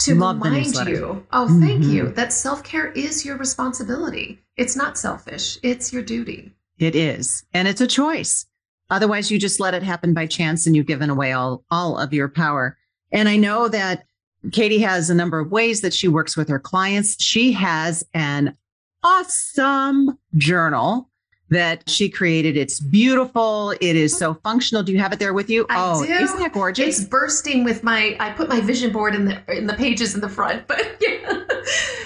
to 0.00 0.14
Love 0.14 0.40
remind 0.40 0.74
you. 0.88 1.26
Oh, 1.32 1.48
thank 1.60 1.82
mm-hmm. 1.82 1.92
you. 1.92 2.08
That 2.10 2.32
self 2.32 2.62
care 2.62 2.90
is 2.92 3.24
your 3.24 3.36
responsibility. 3.36 4.38
It's 4.56 4.76
not 4.76 4.96
selfish, 4.96 5.58
it's 5.62 5.92
your 5.92 6.02
duty. 6.02 6.52
It 6.78 6.94
is. 6.94 7.44
And 7.52 7.66
it's 7.66 7.80
a 7.80 7.86
choice. 7.86 8.46
Otherwise, 8.90 9.30
you 9.30 9.38
just 9.38 9.60
let 9.60 9.74
it 9.74 9.82
happen 9.82 10.14
by 10.14 10.26
chance 10.26 10.66
and 10.66 10.74
you've 10.74 10.86
given 10.86 11.10
away 11.10 11.32
all, 11.32 11.64
all 11.70 11.98
of 11.98 12.12
your 12.14 12.28
power. 12.28 12.78
And 13.12 13.28
I 13.28 13.36
know 13.36 13.68
that 13.68 14.04
Katie 14.52 14.78
has 14.78 15.10
a 15.10 15.14
number 15.14 15.40
of 15.40 15.50
ways 15.50 15.80
that 15.80 15.92
she 15.92 16.08
works 16.08 16.36
with 16.36 16.48
her 16.48 16.60
clients. 16.60 17.22
She 17.22 17.52
has 17.52 18.04
an 18.14 18.56
awesome 19.02 20.18
journal 20.36 21.07
that 21.50 21.88
she 21.88 22.08
created. 22.08 22.56
It's 22.56 22.80
beautiful. 22.80 23.70
It 23.80 23.96
is 23.96 24.16
so 24.16 24.34
functional. 24.42 24.82
Do 24.82 24.92
you 24.92 24.98
have 24.98 25.12
it 25.12 25.18
there 25.18 25.32
with 25.32 25.48
you? 25.48 25.66
I 25.70 25.76
oh, 25.78 26.04
do. 26.04 26.12
isn't 26.12 26.38
that 26.38 26.52
gorgeous? 26.52 27.00
It's 27.00 27.08
bursting 27.08 27.64
with 27.64 27.82
my. 27.82 28.16
I 28.20 28.30
put 28.30 28.48
my 28.48 28.60
vision 28.60 28.92
board 28.92 29.14
in 29.14 29.24
the 29.24 29.42
in 29.56 29.66
the 29.66 29.74
pages 29.74 30.14
in 30.14 30.20
the 30.20 30.28
front, 30.28 30.66
but 30.66 30.96
yeah. 31.00 31.42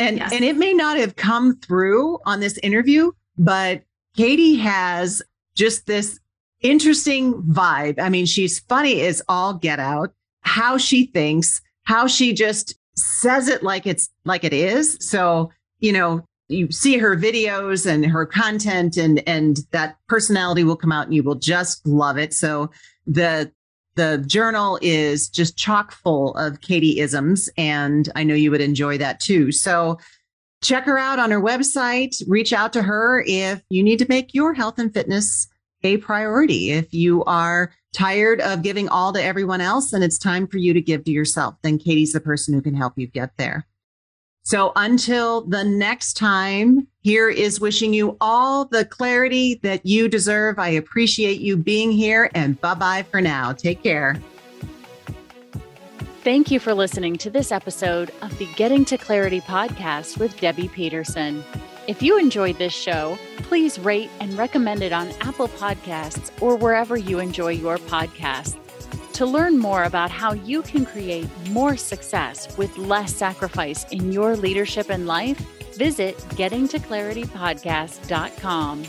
And 0.01 0.19
yes. 0.19 0.33
and 0.33 0.45
it 0.45 0.57
may 0.57 0.73
not 0.73 0.97
have 0.97 1.17
come 1.17 1.57
through 1.57 2.19
on 2.27 2.41
this 2.41 2.59
interview, 2.59 3.13
but 3.39 3.83
Katie 4.17 4.57
has 4.57 5.23
just 5.55 5.87
this 5.87 6.19
interesting 6.61 7.35
vibe. 7.43 7.99
I 7.99 8.09
mean, 8.09 8.27
she's 8.27 8.61
funny 8.61 9.01
as 9.03 9.23
all 9.29 9.55
get 9.55 9.79
out, 9.79 10.13
how 10.43 10.79
she 10.79 11.07
thinks, 11.07 11.61
how 11.85 12.07
she 12.07 12.33
just 12.33 12.75
says 12.97 13.49
it 13.49 13.63
like 13.63 13.87
it's 13.87 14.09
like 14.25 14.45
it 14.45 14.53
is. 14.53 14.97
So, 15.01 15.51
you 15.81 15.93
know, 15.93 16.25
you 16.53 16.71
see 16.71 16.99
her 16.99 17.17
videos 17.17 17.87
and 17.87 18.05
her 18.07 18.27
content 18.27 18.97
and 18.97 19.27
and 19.29 19.59
that 19.71 19.97
personality 20.09 20.65
will 20.65 20.77
come 20.77 20.93
out 20.93 21.07
and 21.07 21.15
you 21.15 21.23
will 21.23 21.37
just 21.37 21.87
love 21.87 22.19
it. 22.19 22.33
So 22.35 22.71
the 23.07 23.51
the 23.95 24.25
journal 24.27 24.79
is 24.81 25.29
just 25.29 25.57
chock 25.57 25.93
full 25.93 26.35
of 26.37 26.61
Katie 26.61 27.01
isms 27.01 27.51
and 27.59 28.09
I 28.15 28.25
know 28.25 28.35
you 28.35 28.51
would 28.51 28.61
enjoy 28.61 28.99
that 28.99 29.21
too. 29.21 29.53
So 29.53 29.99
check 30.63 30.85
her 30.85 30.99
out 30.99 31.19
on 31.19 31.31
her 31.31 31.41
website, 31.41 32.23
reach 32.27 32.53
out 32.53 32.73
to 32.73 32.83
her 32.83 33.23
if 33.27 33.63
you 33.69 33.83
need 33.83 33.99
to 33.99 34.07
make 34.09 34.33
your 34.33 34.55
health 34.55 34.79
and 34.79 34.93
fitness 34.95 35.49
a 35.83 35.97
priority. 35.99 36.71
If 36.71 36.95
you 36.95 37.25
are 37.25 37.73
tired 37.93 38.41
of 38.41 38.63
giving 38.63 38.89
all 38.89 39.13
to 39.13 39.23
everyone 39.23 39.61
else 39.61 39.93
and 39.93 40.03
it's 40.03 40.19
time 40.19 40.47
for 40.47 40.59
you 40.59 40.73
to 40.73 40.81
give 40.81 41.05
to 41.05 41.11
yourself, 41.11 41.57
then 41.63 41.79
Katie's 41.79 42.13
the 42.13 42.21
person 42.21 42.55
who 42.55 42.63
can 42.63 42.75
help 42.75 42.95
you 42.97 43.07
get 43.07 43.37
there. 43.37 43.67
So 44.45 44.73
until 44.75 45.43
the 45.43 45.65
next 45.65 46.15
time, 46.15 46.89
here 47.03 47.29
is 47.29 47.61
wishing 47.61 47.95
you 47.95 48.17
all 48.21 48.65
the 48.65 48.85
clarity 48.85 49.61
that 49.63 49.87
you 49.87 50.09
deserve. 50.09 50.59
I 50.59 50.69
appreciate 50.71 51.41
you 51.41 51.57
being 51.57 51.93
here 51.93 52.31
and 52.35 52.61
bye 52.61 52.75
bye 52.75 53.05
for 53.05 53.21
now. 53.21 53.53
Take 53.53 53.83
care. 53.83 54.21
Thank 56.23 56.53
you 56.53 56.61
for 56.61 56.73
listening 56.73 57.17
to 57.19 57.31
this 57.31 57.51
episode 57.51 58.13
of 58.23 58.37
the 58.39 58.47
Getting 58.55 58.85
to 58.87 58.97
Clarity 58.97 59.41
podcast 59.41 60.19
with 60.19 60.39
Debbie 60.39 60.69
Peterson. 60.69 61.43
If 61.89 62.01
you 62.01 62.17
enjoyed 62.17 62.59
this 62.59 62.73
show, 62.73 63.19
please 63.39 63.77
rate 63.81 64.09
and 64.21 64.39
recommend 64.39 64.83
it 64.83 64.93
on 64.93 65.11
Apple 65.21 65.49
Podcasts 65.49 66.31
or 66.41 66.55
wherever 66.55 66.97
you 66.97 67.19
enjoy 67.19 67.51
your 67.51 67.79
podcasts. 67.79 68.57
To 69.15 69.27
learn 69.27 69.59
more 69.59 69.83
about 69.85 70.11
how 70.11 70.33
you 70.33 70.63
can 70.63 70.87
create 70.87 71.29
more 71.51 71.77
success 71.77 72.57
with 72.57 72.79
less 72.79 73.15
sacrifice 73.15 73.85
in 73.91 74.11
your 74.11 74.37
leadership 74.37 74.89
and 74.89 75.07
life, 75.07 75.39
visit 75.75 76.17
gettingtoclaritypodcast.com. 76.31 78.85